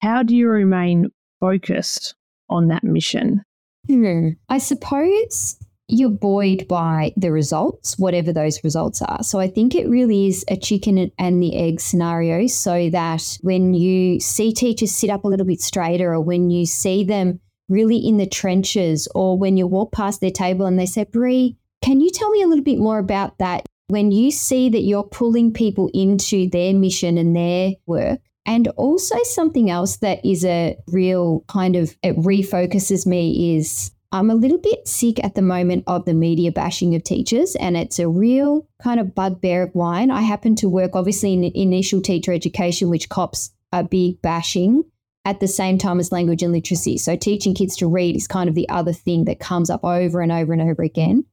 how 0.00 0.22
do 0.22 0.34
you 0.34 0.48
remain 0.48 1.08
focused 1.40 2.14
on 2.48 2.68
that 2.68 2.84
mission? 2.84 3.42
Hmm. 3.86 4.30
I 4.48 4.58
suppose 4.58 5.58
you're 5.88 6.10
buoyed 6.10 6.66
by 6.68 7.12
the 7.16 7.30
results, 7.30 7.98
whatever 7.98 8.32
those 8.32 8.62
results 8.64 9.02
are. 9.02 9.22
So 9.22 9.40
I 9.40 9.48
think 9.48 9.74
it 9.74 9.88
really 9.88 10.26
is 10.26 10.44
a 10.48 10.56
chicken 10.56 11.10
and 11.18 11.42
the 11.42 11.56
egg 11.56 11.80
scenario 11.80 12.46
so 12.46 12.88
that 12.90 13.38
when 13.42 13.74
you 13.74 14.20
see 14.20 14.52
teachers 14.52 14.92
sit 14.92 15.10
up 15.10 15.24
a 15.24 15.28
little 15.28 15.46
bit 15.46 15.60
straighter 15.60 16.12
or 16.12 16.20
when 16.20 16.50
you 16.50 16.66
see 16.66 17.04
them 17.04 17.40
really 17.68 17.96
in 17.96 18.16
the 18.16 18.26
trenches 18.26 19.08
or 19.14 19.36
when 19.38 19.56
you 19.56 19.66
walk 19.66 19.92
past 19.92 20.20
their 20.20 20.30
table 20.30 20.66
and 20.66 20.78
they 20.78 20.86
say, 20.86 21.04
Bree, 21.04 21.56
can 21.82 22.00
you 22.00 22.10
tell 22.10 22.30
me 22.30 22.42
a 22.42 22.46
little 22.46 22.64
bit 22.64 22.78
more 22.78 22.98
about 22.98 23.38
that? 23.38 23.66
When 23.88 24.12
you 24.12 24.30
see 24.30 24.70
that 24.70 24.82
you're 24.82 25.04
pulling 25.04 25.52
people 25.52 25.90
into 25.92 26.48
their 26.48 26.72
mission 26.72 27.18
and 27.18 27.36
their 27.36 27.72
work, 27.86 28.20
and 28.46 28.68
also 28.68 29.16
something 29.22 29.70
else 29.70 29.98
that 29.98 30.24
is 30.24 30.44
a 30.44 30.76
real 30.88 31.44
kind 31.48 31.76
of, 31.76 31.96
it 32.02 32.16
refocuses 32.16 33.06
me 33.06 33.56
is 33.56 33.92
I'm 34.12 34.30
a 34.30 34.34
little 34.34 34.58
bit 34.58 34.86
sick 34.86 35.24
at 35.24 35.34
the 35.34 35.42
moment 35.42 35.84
of 35.86 36.04
the 36.04 36.12
media 36.12 36.52
bashing 36.52 36.94
of 36.94 37.02
teachers, 37.02 37.56
and 37.56 37.78
it's 37.78 37.98
a 37.98 38.08
real 38.08 38.68
kind 38.82 39.00
of 39.00 39.14
bugbear 39.14 39.62
of 39.62 39.74
mine. 39.74 40.10
I 40.10 40.20
happen 40.20 40.54
to 40.56 40.68
work 40.68 40.90
obviously 40.94 41.32
in 41.32 41.44
initial 41.44 42.02
teacher 42.02 42.32
education, 42.32 42.90
which 42.90 43.08
cops 43.08 43.50
a 43.72 43.82
big 43.82 44.20
bashing 44.20 44.84
at 45.24 45.40
the 45.40 45.48
same 45.48 45.78
time 45.78 45.98
as 45.98 46.12
language 46.12 46.42
and 46.42 46.52
literacy. 46.52 46.98
So 46.98 47.16
teaching 47.16 47.54
kids 47.54 47.74
to 47.76 47.86
read 47.86 48.14
is 48.14 48.26
kind 48.26 48.50
of 48.50 48.54
the 48.54 48.68
other 48.68 48.92
thing 48.92 49.24
that 49.24 49.40
comes 49.40 49.70
up 49.70 49.82
over 49.82 50.20
and 50.20 50.30
over 50.30 50.52
and 50.52 50.60
over 50.60 50.82
again. 50.82 51.24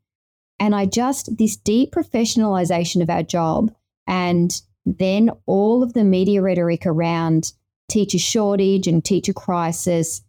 And 0.57 0.73
I 0.73 0.85
just, 0.85 1.37
this 1.37 1.57
deprofessionalization 1.57 3.01
of 3.01 3.09
our 3.09 3.23
job 3.23 3.73
and 4.07 4.61
then 4.85 5.31
all 5.45 5.83
of 5.83 5.93
the 5.93 6.03
media 6.05 6.41
rhetoric 6.41 6.85
around 6.85 7.51
teacher 7.89 8.19
shortage 8.19 8.87
and 8.87 9.03
teacher 9.03 9.33
crisis, 9.33 10.21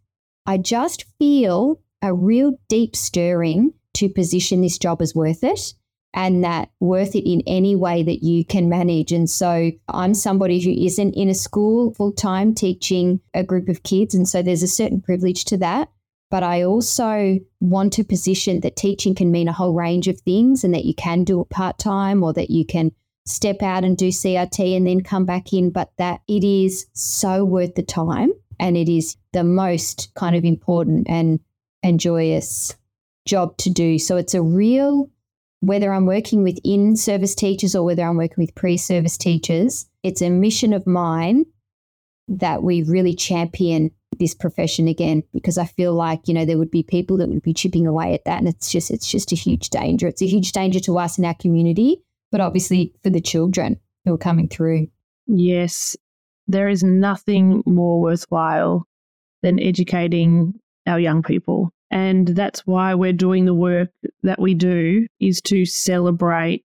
I 0.47 0.59
just 0.59 1.05
feel 1.19 1.81
a 2.03 2.15
real 2.15 2.59
deep 2.69 2.97
stirring 2.97 3.73
to 3.95 4.09
position 4.09 4.63
this 4.63 4.79
job 4.79 5.03
as 5.03 5.15
worth 5.15 5.45
it 5.45 5.75
and 6.13 6.43
that 6.43 6.71
worth 6.81 7.15
it 7.15 7.31
in 7.31 7.43
any 7.47 7.77
way 7.77 8.03
that 8.03 8.25
you 8.25 8.45
can 8.45 8.69
manage. 8.69 9.13
And 9.13 9.29
so 9.29 9.71
I'm 9.89 10.15
somebody 10.15 10.61
who 10.61 10.71
isn't 10.71 11.15
in 11.15 11.29
a 11.29 11.35
school 11.35 11.95
full 11.95 12.13
time 12.13 12.55
teaching 12.55 13.21
a 13.35 13.45
group 13.45 13.69
of 13.69 13.83
kids. 13.83 14.15
And 14.15 14.29
so 14.29 14.43
there's 14.43 14.63
a 14.63 14.69
certain 14.69 15.01
privilege 15.01 15.45
to 15.47 15.57
that. 15.59 15.89
But 16.31 16.43
I 16.45 16.63
also 16.63 17.39
want 17.61 17.93
to 17.95 18.05
position 18.05 18.61
that 18.61 18.77
teaching 18.77 19.15
can 19.15 19.33
mean 19.33 19.49
a 19.49 19.53
whole 19.53 19.75
range 19.75 20.07
of 20.07 20.21
things 20.21 20.63
and 20.63 20.73
that 20.75 20.85
you 20.85 20.95
can 20.95 21.25
do 21.25 21.41
it 21.41 21.51
part 21.51 21.79
time 21.79 22.23
or 22.23 22.33
that 22.35 22.51
you 22.51 22.65
can 22.65 22.93
step 23.27 23.63
out 23.63 23.85
and 23.85 23.97
do 23.97 24.09
CRT 24.09 24.77
and 24.77 24.87
then 24.87 25.03
come 25.03 25.25
back 25.25 25.53
in, 25.53 25.71
but 25.71 25.91
that 25.99 26.21
it 26.29 26.45
is 26.45 26.87
so 26.93 27.45
worth 27.45 27.75
the 27.75 27.83
time 27.83 28.33
and 28.61 28.77
it 28.77 28.89
is 28.89 29.17
the 29.33 29.45
most 29.45 30.13
kind 30.15 30.37
of 30.37 30.45
important 30.45 31.09
and, 31.09 31.41
and 31.83 32.01
joyous 32.01 32.77
job 33.27 33.57
to 33.59 33.71
do. 33.71 33.99
So 33.99 34.17
it's 34.17 34.35
a 34.35 34.43
real, 34.43 35.11
whether 35.61 35.93
I'm 35.93 36.07
working 36.07 36.43
with 36.43 36.59
in 36.65 36.97
service 36.97 37.35
teachers 37.35 37.75
or 37.75 37.85
whether 37.85 38.03
I'm 38.03 38.17
working 38.17 38.43
with 38.43 38.55
pre 38.55 38.77
service 38.77 39.17
teachers, 39.17 39.87
it's 40.03 40.23
a 40.23 40.31
mission 40.31 40.73
of 40.73 40.87
mine 40.87 41.47
that 42.29 42.63
we 42.63 42.83
really 42.83 43.15
champion 43.15 43.91
this 44.19 44.35
profession 44.35 44.87
again 44.87 45.23
because 45.33 45.59
I 45.59 45.65
feel 45.65 45.95
like 45.95 46.29
you 46.29 46.35
know 46.35 46.45
there 46.45 46.59
would 46.59 46.71
be 46.71 46.83
people 46.83 47.17
that 47.17 47.29
would 47.29 47.43
be 47.43 47.55
chipping 47.55 47.87
away 47.87 48.15
at 48.15 48.25
that 48.25 48.39
and 48.39 48.49
it's 48.49 48.71
just 48.71 48.91
it's 48.91 49.11
just 49.11 49.33
a 49.33 49.37
huge 49.37 49.71
danger 49.71 50.07
it's 50.07 50.21
a 50.21 50.27
huge 50.27 50.53
danger 50.53 50.79
to 50.81 50.99
us 50.99 51.17
in 51.17 51.25
our 51.25 51.35
community 51.35 52.03
but 52.31 52.41
obviously 52.41 52.93
for 53.03 53.11
the 53.11 53.21
children 53.21 53.81
who 54.05 54.15
are 54.15 54.19
coming 54.19 54.47
through 54.47 54.87
yes 55.27 55.97
there 56.47 56.69
is 56.69 56.83
nothing 56.83 57.63
more 57.67 58.01
worthwhile 58.01 58.87
than 59.43 59.59
educating 59.59 60.53
our 60.91 61.01
young 61.01 61.23
people 61.23 61.73
and 61.91 62.29
that's 62.29 62.67
why 62.67 62.95
we're 62.95 63.13
doing 63.13 63.45
the 63.45 63.55
work 63.55 63.91
that 64.23 64.41
we 64.41 64.55
do 64.55 65.07
is 65.19 65.41
to 65.43 65.65
celebrate 65.65 66.65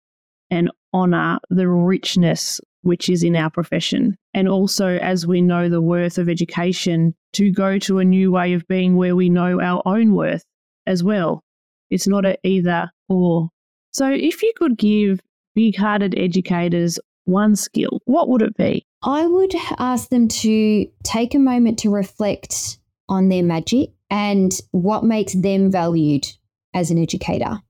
and 0.52 0.70
honor 0.94 1.40
the 1.50 1.68
richness 1.68 2.62
which 2.84 3.10
is 3.10 3.24
in 3.24 3.36
our 3.36 3.50
profession. 3.50 4.16
And 4.36 4.48
also, 4.48 4.98
as 4.98 5.26
we 5.26 5.42
know 5.42 5.70
the 5.70 5.82
worth 5.82 6.20
of 6.20 6.30
education, 6.30 7.16
to 7.34 7.52
go 7.52 7.80
to 7.80 7.98
a 7.98 8.06
new 8.06 8.32
way 8.32 8.54
of 8.54 8.68
being 8.68 8.96
where 8.96 9.16
we 9.16 9.28
know 9.28 9.60
our 9.60 9.82
own 9.86 10.14
worth 10.14 10.44
as 10.86 11.04
well. 11.04 11.44
It's 11.90 12.08
not 12.08 12.26
a 12.26 12.38
either 12.48 12.92
or. 13.10 13.50
So, 13.92 14.12
if 14.12 14.44
you 14.44 14.54
could 14.56 14.78
give 14.78 15.20
big 15.56 15.76
hearted 15.76 16.14
educators 16.16 17.00
one 17.24 17.56
skill, 17.56 18.02
what 18.06 18.30
would 18.30 18.44
it 18.44 18.56
be? 18.56 18.86
I 19.02 19.26
would 19.26 19.56
ask 19.80 20.10
them 20.10 20.28
to 20.28 20.88
take 21.02 21.34
a 21.34 21.40
moment 21.40 21.80
to 21.80 21.90
reflect 21.90 22.78
on 23.10 23.30
their 23.30 23.44
magic 23.44 23.95
and 24.10 24.54
what 24.72 25.04
makes 25.04 25.34
them 25.34 25.72
valued 25.72 26.26
as 26.74 26.92
an 26.92 26.98
educator. 26.98 27.62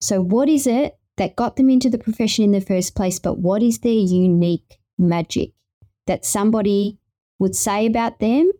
So, 0.00 0.20
what 0.20 0.48
is 0.48 0.66
it 0.66 0.96
that 1.16 1.36
got 1.36 1.56
them 1.56 1.70
into 1.70 1.90
the 1.90 1.98
profession 1.98 2.44
in 2.44 2.52
the 2.52 2.60
first 2.60 2.94
place, 2.94 3.18
but 3.18 3.38
what 3.38 3.62
is 3.62 3.80
their 3.80 3.92
unique 3.92 4.78
magic 4.98 5.52
that 6.06 6.24
somebody 6.24 6.98
would 7.38 7.54
say 7.54 7.86
about 7.86 8.18
them, 8.18 8.50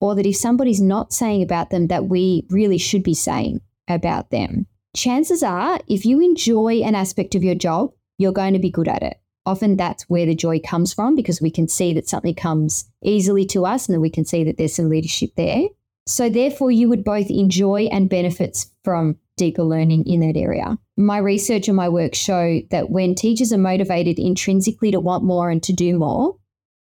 or 0.00 0.14
that 0.14 0.26
if 0.26 0.36
somebody's 0.36 0.80
not 0.80 1.12
saying 1.12 1.42
about 1.42 1.70
them, 1.70 1.88
that 1.88 2.06
we 2.06 2.46
really 2.50 2.78
should 2.78 3.02
be 3.02 3.14
saying 3.14 3.60
about 3.88 4.30
them? 4.30 4.66
Chances 4.96 5.42
are, 5.42 5.78
if 5.88 6.04
you 6.04 6.20
enjoy 6.20 6.80
an 6.82 6.94
aspect 6.94 7.34
of 7.34 7.44
your 7.44 7.54
job, 7.54 7.92
you're 8.18 8.32
going 8.32 8.54
to 8.54 8.58
be 8.58 8.70
good 8.70 8.88
at 8.88 9.02
it. 9.02 9.20
Often 9.46 9.76
that's 9.76 10.08
where 10.08 10.26
the 10.26 10.34
joy 10.34 10.60
comes 10.60 10.92
from 10.92 11.14
because 11.14 11.40
we 11.40 11.50
can 11.50 11.68
see 11.68 11.94
that 11.94 12.08
something 12.08 12.34
comes 12.34 12.90
easily 13.02 13.46
to 13.46 13.64
us 13.64 13.86
and 13.88 13.94
then 13.94 14.00
we 14.00 14.10
can 14.10 14.24
see 14.24 14.44
that 14.44 14.56
there's 14.56 14.74
some 14.74 14.88
leadership 14.88 15.30
there. 15.36 15.68
So, 16.06 16.28
therefore, 16.28 16.70
you 16.70 16.88
would 16.88 17.04
both 17.04 17.30
enjoy 17.30 17.88
and 17.92 18.08
benefits 18.08 18.70
from 18.84 19.16
deeper 19.36 19.62
learning 19.62 20.06
in 20.06 20.20
that 20.20 20.36
area. 20.36 20.78
My 20.96 21.18
research 21.18 21.68
and 21.68 21.76
my 21.76 21.88
work 21.88 22.14
show 22.14 22.60
that 22.70 22.90
when 22.90 23.14
teachers 23.14 23.52
are 23.52 23.58
motivated 23.58 24.18
intrinsically 24.18 24.90
to 24.90 25.00
want 25.00 25.24
more 25.24 25.50
and 25.50 25.62
to 25.62 25.72
do 25.72 25.98
more, 25.98 26.36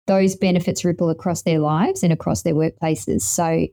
those 0.08 0.36
benefits 0.36 0.86
ripple 0.86 1.10
across 1.10 1.42
their 1.42 1.60
lives 1.60 2.04
and 2.04 2.14
across 2.14 2.44
their 2.44 2.56
workplaces. 2.56 3.22
So, 3.22 3.68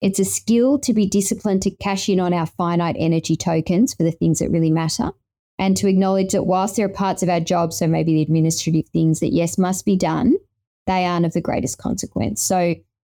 it's 0.00 0.18
a 0.18 0.24
skill 0.24 0.78
to 0.80 0.92
be 0.92 1.06
disciplined 1.06 1.62
to 1.62 1.70
cash 1.70 2.08
in 2.08 2.20
on 2.20 2.34
our 2.34 2.46
finite 2.46 2.96
energy 2.98 3.36
tokens 3.36 3.94
for 3.94 4.02
the 4.02 4.10
things 4.10 4.40
that 4.40 4.50
really 4.50 4.70
matter 4.70 5.12
and 5.58 5.76
to 5.76 5.86
acknowledge 5.86 6.32
that 6.32 6.44
whilst 6.44 6.76
there 6.76 6.86
are 6.86 6.92
parts 6.92 7.22
of 7.22 7.28
our 7.28 7.38
job, 7.38 7.72
so 7.72 7.86
maybe 7.86 8.14
the 8.14 8.22
administrative 8.22 8.88
things 8.88 9.20
that, 9.20 9.32
yes, 9.32 9.56
must 9.56 9.84
be 9.84 9.96
done, 9.96 10.34
they 10.88 11.04
aren't 11.04 11.24
of 11.24 11.34
the 11.34 11.40
greatest 11.40 11.78
consequence. 11.78 12.42
So, 12.42 12.74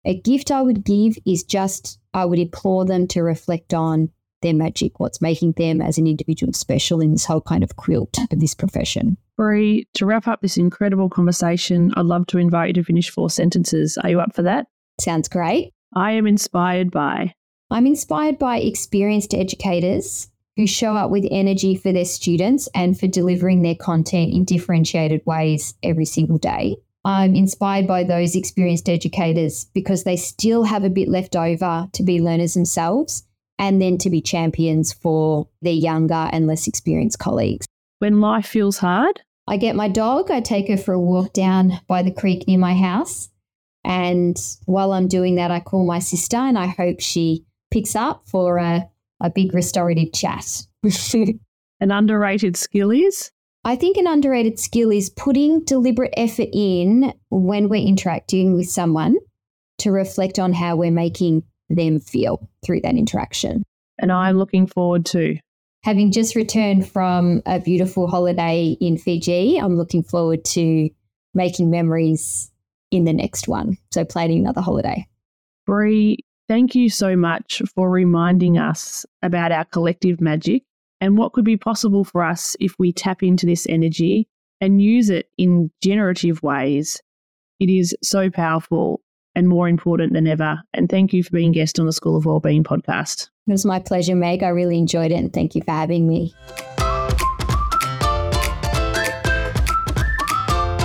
a 0.06 0.20
gift 0.20 0.52
I 0.52 0.62
would 0.62 0.84
give 0.84 1.18
is 1.26 1.44
just, 1.44 2.00
I 2.14 2.26
would 2.26 2.40
implore 2.40 2.86
them 2.86 3.08
to 3.10 3.22
reflect 3.22 3.74
on 3.74 4.10
their 4.42 4.54
magic, 4.54 5.00
what's 5.00 5.22
making 5.22 5.54
them 5.54 5.82
as 5.82 5.98
an 5.98 6.06
individual 6.06 6.54
special 6.54 7.02
in 7.02 7.12
this 7.12 7.26
whole 7.26 7.42
kind 7.42 7.64
of 7.64 7.78
quilt 7.78 8.18
of 8.32 8.40
this 8.40 8.54
profession. 8.54 9.18
Bree, 9.38 9.88
to 9.96 10.06
wrap 10.06 10.28
up 10.28 10.42
this 10.42 10.58
incredible 10.58 11.10
conversation, 11.10 11.92
I'd 11.96 12.06
love 12.06 12.28
to 12.28 12.38
invite 12.38 12.68
you 12.68 12.74
to 12.74 12.84
finish 12.84 13.10
four 13.10 13.30
sentences. 13.30 13.98
Are 13.98 14.10
you 14.10 14.20
up 14.20 14.36
for 14.36 14.44
that? 14.44 14.68
Sounds 15.00 15.28
great. 15.28 15.74
I 15.96 16.12
am 16.12 16.28
inspired 16.28 16.92
by. 16.92 17.34
I'm 17.72 17.88
inspired 17.88 18.38
by 18.38 18.60
experienced 18.60 19.34
educators 19.34 20.28
who 20.56 20.68
show 20.68 20.96
up 20.96 21.10
with 21.10 21.26
energy 21.32 21.76
for 21.76 21.92
their 21.92 22.06
students 22.06 22.70
and 22.76 23.00
for 23.00 23.08
delivering 23.08 23.64
their 23.64 23.76
content 23.76 24.34
in 24.34 24.44
differentiated 24.44 25.22
ways 25.26 25.74
every 25.82 26.06
single 26.06 26.38
day. 26.38 26.76
I'm 27.06 27.36
inspired 27.36 27.86
by 27.86 28.04
those 28.04 28.36
experienced 28.36 28.88
educators 28.88 29.66
because 29.74 30.04
they 30.04 30.16
still 30.16 30.64
have 30.64 30.84
a 30.84 30.90
bit 30.90 31.10
left 31.10 31.36
over 31.36 31.88
to 31.92 32.04
be 32.04 32.22
learners 32.22 32.54
themselves 32.54 33.24
and 33.60 33.82
then 33.82 33.98
to 34.00 34.10
be 34.10 34.22
champions 34.22 34.94
for 34.94 35.48
their 35.62 35.74
younger 35.74 36.30
and 36.32 36.48
less 36.48 36.68
experienced 36.68 37.20
colleagues. 37.20 37.66
When 38.00 38.22
life 38.22 38.46
feels 38.46 38.78
hard, 38.78 39.22
I 39.48 39.58
get 39.58 39.76
my 39.76 39.90
dog, 39.90 40.32
I 40.32 40.40
take 40.40 40.70
her 40.70 40.78
for 40.78 40.94
a 40.94 41.00
walk 41.00 41.34
down 41.34 41.80
by 41.88 42.04
the 42.04 42.12
creek 42.12 42.48
near 42.48 42.58
my 42.58 42.74
house. 42.74 43.30
And 43.84 44.38
while 44.66 44.94
I'm 44.94 45.10
doing 45.10 45.36
that, 45.36 45.52
I 45.52 45.60
call 45.60 45.86
my 45.86 46.00
sister 46.00 46.38
and 46.38 46.58
I 46.58 46.68
hope 46.68 47.02
she 47.02 47.46
picks 47.70 47.96
up 47.96 48.24
for 48.28 48.58
a, 48.58 48.90
a 49.20 49.30
big 49.30 49.54
restorative 49.54 50.14
chat. 50.14 50.66
An 51.14 51.92
underrated 51.92 52.56
skill 52.56 52.92
is? 52.92 53.32
I 53.66 53.78
think 53.78 53.96
an 53.96 54.08
underrated 54.08 54.60
skill 54.60 54.92
is 54.92 55.10
putting 55.10 55.62
deliberate 55.64 56.14
effort 56.18 56.50
in 56.52 57.14
when 57.30 57.70
we're 57.70 57.88
interacting 57.88 58.56
with 58.56 58.68
someone 58.68 59.16
to 59.80 59.92
reflect 59.92 60.38
on 60.38 60.52
how 60.52 60.76
we're 60.76 60.92
making 60.92 61.44
them 61.70 62.02
feel 62.02 62.50
through 62.66 62.82
that 62.82 62.96
interaction. 62.96 63.64
And 64.00 64.12
I'm 64.12 64.38
looking 64.38 64.68
forward 64.68 65.06
to. 65.08 65.38
Having 65.84 66.12
just 66.12 66.36
returned 66.36 66.88
from 66.90 67.42
a 67.46 67.60
beautiful 67.60 68.08
holiday 68.08 68.76
in 68.82 68.98
Fiji, 68.98 69.58
I'm 69.58 69.78
looking 69.78 70.04
forward 70.04 70.44
to 70.46 70.90
making 71.34 71.70
memories 71.70 72.52
in 72.92 73.06
the 73.06 73.14
next 73.14 73.48
one. 73.48 73.78
So, 73.94 74.04
planning 74.04 74.40
another 74.40 74.62
holiday. 74.62 75.08
Bree, 75.66 76.18
thank 76.50 76.76
you 76.76 76.90
so 76.90 77.16
much 77.16 77.62
for 77.76 77.90
reminding 77.90 78.58
us 78.58 79.06
about 79.22 79.52
our 79.52 79.66
collective 79.66 80.20
magic 80.22 80.64
and 81.04 81.18
what 81.18 81.34
could 81.34 81.44
be 81.44 81.58
possible 81.58 82.06
for 82.06 82.24
us 82.24 82.56
if 82.62 82.80
we 82.80 82.94
tap 82.94 83.22
into 83.22 83.46
this 83.46 83.68
energy 83.68 84.26
and 84.62 84.82
use 84.82 85.10
it 85.10 85.28
in 85.38 85.70
generative 85.84 86.42
ways. 86.42 87.02
It 87.60 87.70
is 87.70 87.94
so 88.02 88.30
powerful 88.30 89.02
and 89.36 89.50
more 89.50 89.68
important 89.68 90.14
than 90.14 90.28
ever. 90.28 90.62
And 90.74 90.88
thank 90.88 91.12
you 91.12 91.22
for 91.22 91.32
being 91.32 91.52
guest 91.52 91.78
on 91.78 91.88
the 91.88 91.92
School 91.92 92.16
of 92.16 92.26
Wellbeing 92.26 92.64
podcast. 92.64 93.30
It 93.48 93.52
was 93.52 93.66
my 93.66 93.80
pleasure, 93.80 94.16
Meg. 94.16 94.44
I 94.44 94.48
really 94.48 94.78
enjoyed 94.78 95.12
it 95.12 95.16
and 95.16 95.34
thank 95.34 95.56
you 95.56 95.62
for 95.64 95.72
having 95.72 96.08
me. 96.08 96.34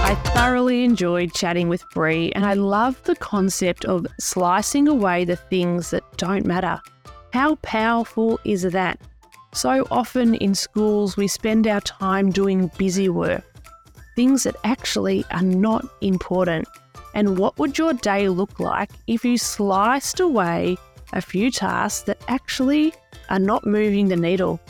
I 0.03 0.21
thoroughly 0.35 0.83
enjoyed 0.83 1.33
chatting 1.33 1.69
with 1.69 1.89
Bree, 1.95 2.33
and 2.33 2.45
I 2.45 2.55
love 2.55 3.01
the 3.05 3.15
concept 3.15 3.85
of 3.85 4.05
slicing 4.19 4.89
away 4.89 5.25
the 5.25 5.37
things 5.37 5.91
that 5.91 6.03
don't 6.17 6.45
matter. 6.45 6.81
How 7.33 7.55
powerful 7.57 8.41
is 8.45 8.63
that? 8.63 8.99
So 9.53 9.87
often 9.91 10.35
in 10.37 10.55
schools, 10.55 11.17
we 11.17 11.27
spend 11.27 11.67
our 11.67 11.81
time 11.81 12.31
doing 12.31 12.71
busy 12.77 13.09
work, 13.09 13.45
things 14.15 14.43
that 14.43 14.57
actually 14.63 15.25
are 15.31 15.43
not 15.43 15.87
important. 16.01 16.69
And 17.15 17.39
what 17.39 17.59
would 17.59 17.79
your 17.79 17.95
day 17.95 18.29
look 18.29 18.61
like 18.61 18.91
if 19.07 19.25
you 19.25 19.39
sliced 19.39 20.21
away 20.21 20.77
a 21.13 21.23
few 21.23 21.51
tasks 21.51 22.03
that 22.03 22.23
actually 22.29 22.93
are 23.31 23.39
not 23.39 23.67
moving 23.67 24.09
the 24.09 24.17
needle? 24.17 24.61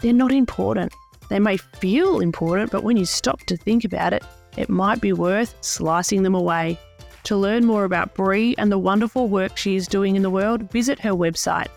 They're 0.00 0.12
not 0.12 0.32
important. 0.32 0.94
They 1.28 1.40
may 1.40 1.56
feel 1.56 2.20
important, 2.20 2.70
but 2.70 2.84
when 2.84 2.96
you 2.96 3.04
stop 3.04 3.40
to 3.46 3.56
think 3.56 3.84
about 3.84 4.12
it, 4.12 4.24
it 4.56 4.70
might 4.70 5.00
be 5.00 5.12
worth 5.12 5.56
slicing 5.60 6.22
them 6.22 6.34
away. 6.34 6.78
To 7.24 7.36
learn 7.36 7.66
more 7.66 7.84
about 7.84 8.14
Bree 8.14 8.54
and 8.56 8.72
the 8.72 8.78
wonderful 8.78 9.28
work 9.28 9.56
she 9.56 9.76
is 9.76 9.88
doing 9.88 10.16
in 10.16 10.22
the 10.22 10.30
world, 10.30 10.70
visit 10.70 11.00
her 11.00 11.10
website 11.10 11.68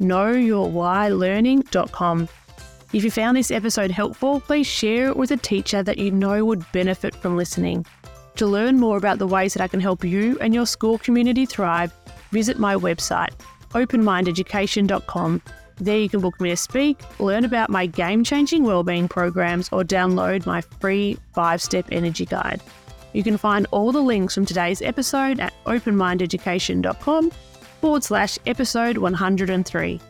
knowyourwhylearning.com. 0.00 2.28
If 2.92 3.02
you 3.02 3.10
found 3.10 3.36
this 3.36 3.50
episode 3.50 3.90
helpful, 3.90 4.38
please 4.40 4.68
share 4.68 5.08
it 5.08 5.16
with 5.16 5.32
a 5.32 5.36
teacher 5.36 5.82
that 5.82 5.98
you 5.98 6.12
know 6.12 6.44
would 6.44 6.64
benefit 6.70 7.16
from 7.16 7.36
listening. 7.36 7.84
To 8.36 8.46
learn 8.46 8.78
more 8.78 8.96
about 8.96 9.18
the 9.18 9.26
ways 9.26 9.54
that 9.54 9.62
I 9.62 9.68
can 9.68 9.80
help 9.80 10.04
you 10.04 10.38
and 10.40 10.54
your 10.54 10.66
school 10.66 10.98
community 10.98 11.46
thrive, 11.46 11.92
visit 12.30 12.58
my 12.58 12.76
website, 12.76 13.32
openmindeducation.com. 13.70 15.42
There 15.76 15.98
you 15.98 16.08
can 16.08 16.20
book 16.20 16.40
me 16.40 16.50
to 16.50 16.56
speak, 16.56 17.00
learn 17.18 17.44
about 17.44 17.68
my 17.68 17.86
game 17.86 18.22
changing 18.22 18.62
wellbeing 18.62 19.08
programs, 19.08 19.68
or 19.72 19.82
download 19.82 20.46
my 20.46 20.60
free 20.60 21.18
five 21.32 21.60
step 21.60 21.86
energy 21.90 22.26
guide. 22.26 22.62
You 23.12 23.24
can 23.24 23.38
find 23.38 23.66
all 23.70 23.92
the 23.92 24.02
links 24.02 24.34
from 24.34 24.46
today's 24.46 24.82
episode 24.82 25.40
at 25.40 25.52
openmindeducation.com 25.64 27.32
forward 27.84 28.02
slash 28.02 28.38
episode 28.46 28.96
103. 28.96 30.00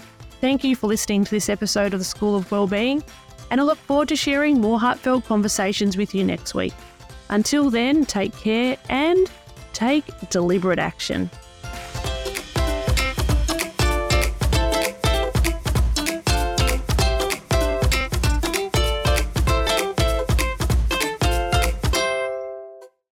Thank 0.40 0.62
you 0.62 0.76
for 0.76 0.86
listening 0.86 1.24
to 1.24 1.30
this 1.32 1.48
episode 1.48 1.92
of 1.92 1.98
the 1.98 2.04
School 2.04 2.36
of 2.36 2.48
Wellbeing, 2.52 3.02
and 3.50 3.60
I 3.60 3.64
look 3.64 3.78
forward 3.78 4.06
to 4.10 4.16
sharing 4.16 4.60
more 4.60 4.78
heartfelt 4.78 5.24
conversations 5.24 5.96
with 5.96 6.14
you 6.14 6.22
next 6.22 6.54
week. 6.54 6.72
Until 7.30 7.70
then, 7.70 8.04
take 8.04 8.32
care 8.36 8.76
and 8.88 9.28
take 9.72 10.04
deliberate 10.30 10.78
action. 10.78 11.28